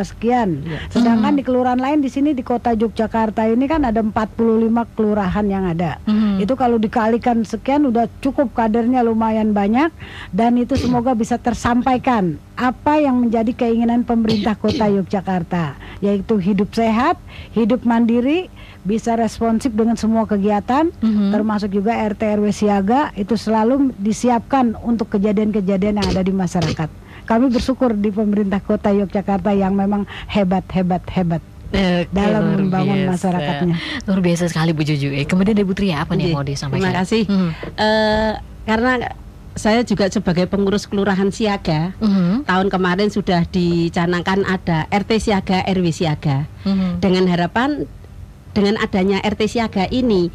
[0.07, 0.63] sekian.
[0.63, 0.79] Ya.
[0.87, 1.39] Sedangkan hmm.
[1.39, 5.99] di kelurahan lain di sini di Kota Yogyakarta ini kan ada 45 kelurahan yang ada.
[6.07, 6.39] Hmm.
[6.39, 9.91] Itu kalau dikalikan sekian udah cukup kadernya lumayan banyak
[10.31, 17.15] dan itu semoga bisa tersampaikan apa yang menjadi keinginan pemerintah Kota Yogyakarta yaitu hidup sehat,
[17.55, 18.51] hidup mandiri,
[18.83, 21.31] bisa responsif dengan semua kegiatan mm-hmm.
[21.31, 26.91] termasuk juga RT RW siaga itu selalu disiapkan untuk kejadian-kejadian yang ada di masyarakat.
[27.29, 31.45] Kami bersyukur di pemerintah kota Yogyakarta yang memang hebat hebat hebat.
[31.69, 33.13] Oke, dalam membangun biasa.
[33.13, 33.77] masyarakatnya.
[34.09, 35.13] Luar biasa sekali Bu Juju.
[35.13, 36.81] Eh, kemudian Ibu Tria apa nih yang mau disampaikan?
[36.81, 37.23] Terima kasih.
[37.29, 37.51] Hmm.
[37.77, 38.33] Uh,
[38.65, 38.93] karena
[39.59, 42.47] saya juga sebagai pengurus kelurahan siaga uh-huh.
[42.47, 47.03] tahun kemarin sudah dicanangkan ada RT siaga RW siaga uh-huh.
[47.03, 47.85] dengan harapan
[48.57, 50.31] dengan adanya RT siaga ini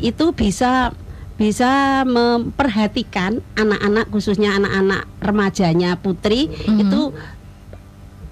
[0.00, 0.92] itu bisa
[1.36, 6.80] bisa memperhatikan anak-anak khususnya anak-anak remajanya putri mm-hmm.
[6.80, 7.12] itu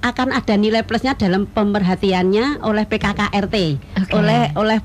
[0.05, 3.57] akan ada nilai plusnya dalam pemerhatiannya oleh PKK RT
[3.97, 4.12] okay.
[4.12, 4.79] oleh oleh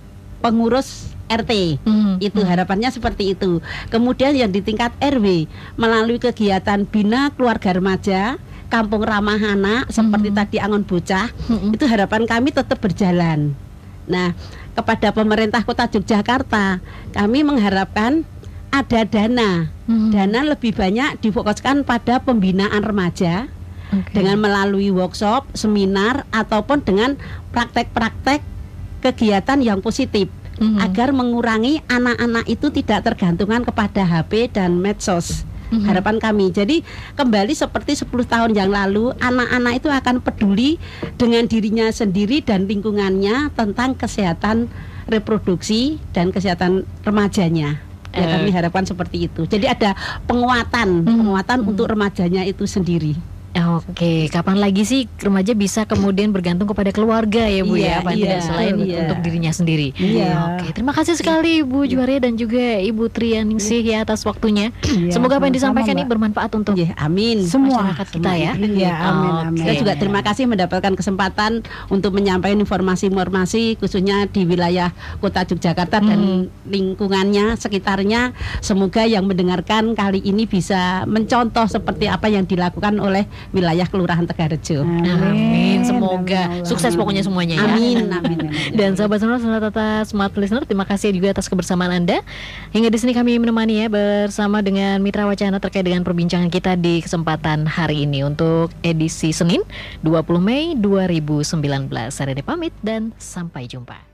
[0.43, 2.15] pengurus RT mm-hmm.
[2.19, 3.61] itu harapannya seperti itu
[3.93, 5.45] kemudian yang di tingkat RW
[5.77, 8.35] melalui kegiatan bina keluarga remaja
[8.67, 10.41] kampung ramah anak seperti mm-hmm.
[10.43, 11.73] tadi angon bocah mm-hmm.
[11.77, 13.53] itu harapan kami tetap berjalan
[14.09, 14.33] Nah,
[14.73, 16.81] kepada pemerintah Kota Yogyakarta,
[17.13, 18.25] kami mengharapkan
[18.73, 19.69] ada dana.
[19.85, 20.09] Hmm.
[20.09, 23.45] Dana lebih banyak difokuskan pada pembinaan remaja
[23.93, 24.13] okay.
[24.17, 27.15] dengan melalui workshop, seminar ataupun dengan
[27.53, 28.41] praktek-praktek
[29.05, 30.27] kegiatan yang positif
[30.59, 30.77] hmm.
[30.83, 35.47] agar mengurangi anak-anak itu tidak tergantungan kepada HP dan medsos.
[35.69, 35.85] Mm-hmm.
[35.85, 36.45] Harapan kami.
[36.49, 36.81] Jadi
[37.13, 40.81] kembali seperti 10 tahun yang lalu, anak-anak itu akan peduli
[41.13, 44.65] dengan dirinya sendiri dan lingkungannya tentang kesehatan
[45.05, 47.77] reproduksi dan kesehatan remajanya.
[48.09, 48.53] Ya kami eh.
[48.57, 49.45] harapkan seperti itu.
[49.45, 49.93] Jadi ada
[50.25, 51.17] penguatan, mm-hmm.
[51.21, 51.71] penguatan mm-hmm.
[51.77, 53.13] untuk remajanya itu sendiri.
[53.67, 57.97] Oke, kapan lagi sih remaja bisa kemudian bergantung kepada keluarga ya Bu ya, iya, ya,
[58.05, 58.97] paling iya, tidak selain iya.
[59.03, 59.87] untuk dirinya sendiri.
[59.97, 60.29] Iya.
[60.55, 61.91] Oke, terima kasih sekali Bu iya.
[61.97, 64.71] Juwaria dan juga Ibu Trianingsih ya atas waktunya.
[64.85, 68.51] Iya, Semoga apa yang disampaikan ini bermanfaat untuk iya, amin semua masyarakat kita ya.
[68.59, 69.59] Iya, amin, amin.
[69.65, 76.07] Kita juga terima kasih mendapatkan kesempatan untuk menyampaikan informasi-informasi khususnya di wilayah Kota Yogyakarta hmm.
[76.07, 76.21] dan
[76.69, 78.31] lingkungannya sekitarnya.
[78.61, 84.85] Semoga yang mendengarkan kali ini bisa mencontoh seperti apa yang dilakukan oleh wilayah Kelurahan Tegarejo.
[84.85, 85.09] Amin.
[85.09, 85.79] Amin.
[85.85, 86.65] Semoga amin.
[86.65, 87.65] sukses pokoknya semuanya ya.
[87.65, 88.09] Amin.
[88.09, 88.39] Amin.
[88.73, 92.21] Dan sahabat semua sahabat tata smart listener, terima kasih juga atas kebersamaan Anda.
[92.73, 97.01] Hingga di sini kami menemani ya bersama dengan Mitra Wacana terkait dengan perbincangan kita di
[97.01, 99.61] kesempatan hari ini untuk edisi Senin
[100.01, 101.89] 20 Mei 2019.
[102.13, 104.08] Saya Rene pamit dan sampai jumpa.